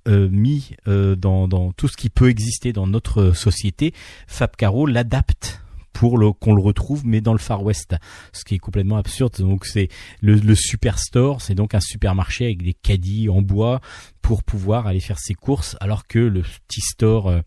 [0.07, 3.93] euh, mis euh, dans, tout ce qui peut exister dans notre société,
[4.27, 5.61] Fab Caro l'adapte
[5.91, 7.95] pour qu'on le retrouve, mais dans le Far West,
[8.31, 9.35] ce qui est complètement absurde.
[9.39, 9.89] Donc c'est
[10.21, 13.81] le, superstore, c'est donc un supermarché avec des caddies en bois
[14.21, 17.41] pour pouvoir aller faire ses courses, alors que le petit store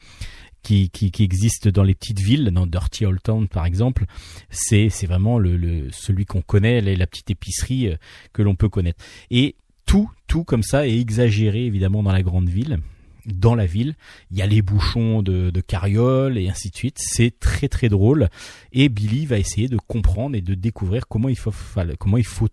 [0.63, 4.05] qui, qui, qui existe dans les petites villes, dans Dirty Old Town par exemple,
[4.51, 7.97] c'est c'est vraiment le, le celui qu'on connaît, la, petite épicerie euh,
[8.33, 9.03] que l'on peut connaître.
[9.31, 9.57] Et
[9.87, 12.79] tout tout comme ça est exagéré évidemment dans la grande ville.
[13.25, 13.95] Dans la ville,
[14.33, 16.97] il y a les bouchons de, de carrioles et ainsi de suite.
[16.99, 18.29] C'est très très drôle.
[18.73, 21.53] Et Billy va essayer de comprendre et de découvrir comment il faut
[22.01, 22.49] comment il faut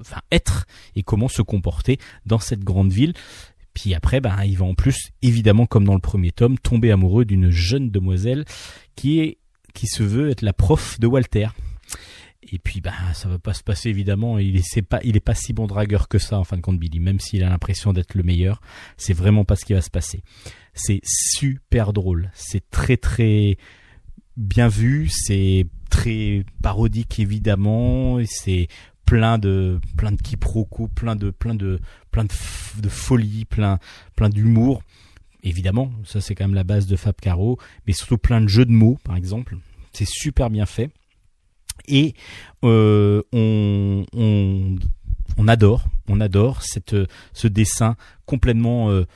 [0.00, 0.66] enfin être
[0.96, 3.14] et comment se comporter dans cette grande ville.
[3.74, 7.24] Puis après, ben, il va en plus, évidemment, comme dans le premier tome, tomber amoureux
[7.24, 8.44] d'une jeune demoiselle
[8.96, 9.38] qui est,
[9.74, 11.48] qui se veut être la prof de Walter.
[12.52, 14.38] Et puis, ben, ça va pas se passer, évidemment.
[14.38, 16.62] Il est, c'est pas, il est pas si bon dragueur que ça, en fin de
[16.62, 16.98] compte, Billy.
[16.98, 18.60] Même s'il a l'impression d'être le meilleur,
[18.96, 20.22] c'est vraiment pas ce qui va se passer.
[20.74, 22.30] C'est super drôle.
[22.34, 23.56] C'est très, très
[24.36, 25.08] bien vu.
[25.10, 28.18] C'est très parodique, évidemment.
[28.26, 28.68] C'est
[29.10, 31.80] plein de, plein quiproquos, plein de, plein de,
[32.12, 32.26] plein
[32.88, 33.80] folie, plein,
[34.14, 34.84] plein d'humour.
[35.42, 37.58] Évidemment, ça c'est quand même la base de Fab Caro,
[37.88, 39.56] mais surtout plein de jeux de mots, par exemple.
[39.92, 40.90] C'est super bien fait.
[41.88, 42.14] Et
[42.64, 44.76] euh, on,
[45.48, 47.96] adore, on adore ce dessin
[48.26, 49.06] complètement euh,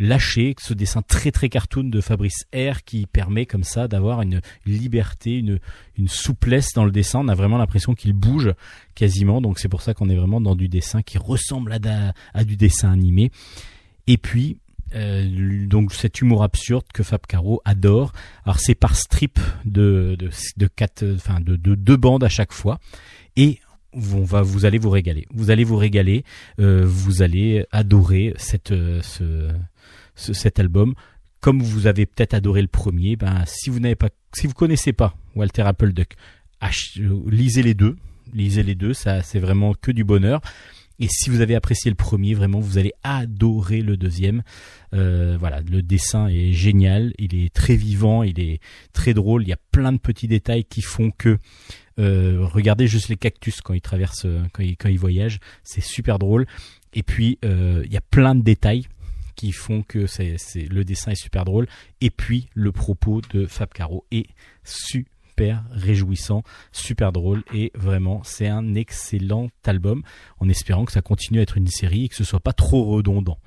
[0.00, 4.40] lâcher ce dessin très très cartoon de Fabrice R qui permet comme ça d'avoir une
[4.66, 5.60] liberté, une,
[5.96, 7.20] une souplesse dans le dessin.
[7.20, 8.52] On a vraiment l'impression qu'il bouge
[8.94, 12.44] quasiment, donc c'est pour ça qu'on est vraiment dans du dessin qui ressemble à, à
[12.44, 13.30] du dessin animé.
[14.06, 14.56] Et puis
[14.94, 18.12] euh, donc cet humour absurde que Fab Caro adore.
[18.44, 22.52] Alors c'est par strip de de de quatre, enfin de, de deux bandes à chaque
[22.52, 22.80] fois
[23.36, 23.60] et
[23.92, 25.26] on va vous allez vous régaler.
[25.32, 26.24] Vous allez vous régaler.
[26.60, 29.50] Euh, vous allez adorer cette euh, ce,
[30.20, 30.94] ce, cet album
[31.40, 33.16] comme vous avez peut-être adoré le premier.
[33.16, 36.14] Ben si vous n'avez pas si vous connaissez pas Walter Appleduck,
[37.26, 37.96] lisez les deux.
[38.32, 40.40] Lisez les deux, ça c'est vraiment que du bonheur.
[41.02, 44.42] Et si vous avez apprécié le premier, vraiment, vous allez adorer le deuxième.
[44.94, 48.60] Euh, voilà, le dessin est génial, il est très vivant, il est
[48.92, 49.42] très drôle.
[49.42, 51.38] Il y a plein de petits détails qui font que
[51.98, 56.46] euh, regardez juste les cactus quand ils traversent, quand ils, voyagent, c'est super drôle.
[56.92, 58.86] Et puis euh, il y a plein de détails
[59.34, 61.66] qui font que c'est, le dessin est super drôle.
[62.00, 64.26] Et puis le propos de Fab Caro est
[64.64, 66.42] super réjouissant,
[66.72, 70.02] super drôle et vraiment c'est un excellent album
[70.38, 72.84] en espérant que ça continue à être une série et que ce soit pas trop
[72.84, 73.38] redondant.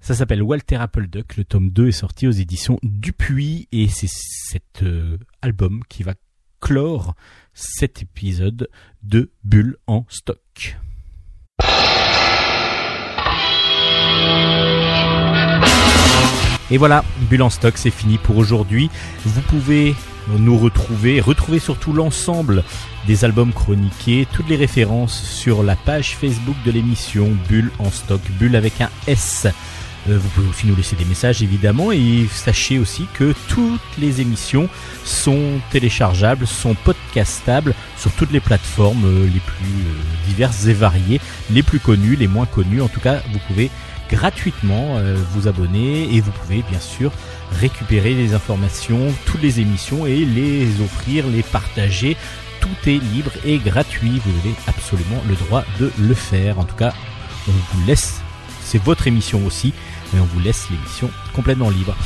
[0.00, 4.82] Ça s'appelle Walter Appleduck, le tome 2 est sorti aux éditions Dupuis et c'est cet
[4.82, 6.14] euh, album qui va
[6.60, 7.14] clore
[7.54, 8.68] cet épisode
[9.02, 10.76] de Bulle en stock.
[16.72, 18.90] Et voilà, Bulle en stock, c'est fini pour aujourd'hui.
[19.26, 19.94] Vous pouvez
[20.38, 22.64] nous retrouver, retrouver surtout l'ensemble
[23.06, 28.22] des albums chroniqués, toutes les références sur la page Facebook de l'émission Bulle en stock,
[28.40, 29.46] Bulle avec un S.
[30.08, 34.22] Euh, vous pouvez aussi nous laisser des messages évidemment et sachez aussi que toutes les
[34.22, 34.70] émissions
[35.04, 41.20] sont téléchargeables, sont podcastables sur toutes les plateformes euh, les plus euh, diverses et variées,
[41.50, 42.80] les plus connues, les moins connues.
[42.80, 43.70] En tout cas, vous pouvez
[44.12, 44.98] gratuitement
[45.32, 47.10] vous abonner et vous pouvez bien sûr
[47.60, 52.16] récupérer les informations, toutes les émissions et les offrir, les partager.
[52.60, 54.20] Tout est libre et gratuit.
[54.24, 56.58] Vous avez absolument le droit de le faire.
[56.58, 56.92] En tout cas,
[57.48, 58.20] on vous laisse.
[58.62, 59.72] C'est votre émission aussi
[60.12, 61.96] mais on vous laisse l'émission complètement libre.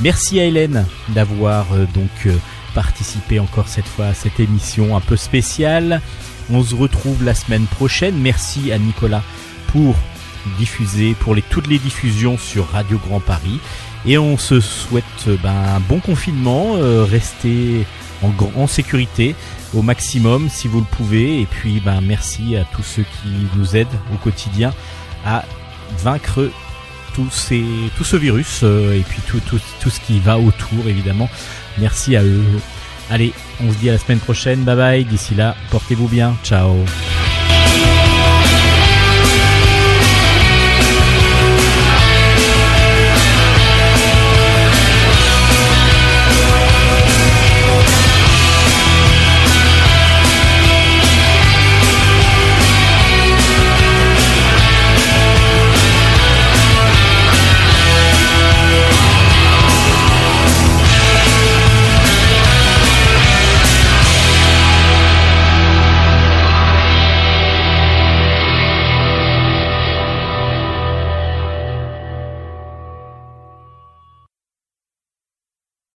[0.00, 2.36] Merci à Hélène d'avoir euh, donc euh,
[2.74, 6.00] participé encore cette fois à cette émission un peu spéciale.
[6.50, 8.18] On se retrouve la semaine prochaine.
[8.18, 9.22] Merci à Nicolas
[9.68, 9.94] pour
[10.58, 13.60] diffuser, pour les, toutes les diffusions sur Radio Grand Paris.
[14.06, 17.86] Et on se souhaite euh, ben, un bon confinement, restez
[18.56, 19.34] en, sécurité
[19.74, 21.40] au maximum si vous le pouvez.
[21.40, 24.72] Et puis ben, merci à tous ceux qui nous aident au quotidien
[25.24, 25.44] à
[25.98, 26.50] vaincre
[27.14, 27.64] tout, ces,
[27.96, 31.28] tout ce virus euh, et puis tout, tout ce qui va autour évidemment.
[31.78, 32.44] Merci à eux.
[33.10, 33.32] Allez,
[33.62, 34.64] on se dit à la semaine prochaine.
[34.64, 35.04] Bye bye.
[35.04, 36.36] D'ici là, portez-vous bien.
[36.44, 36.76] Ciao.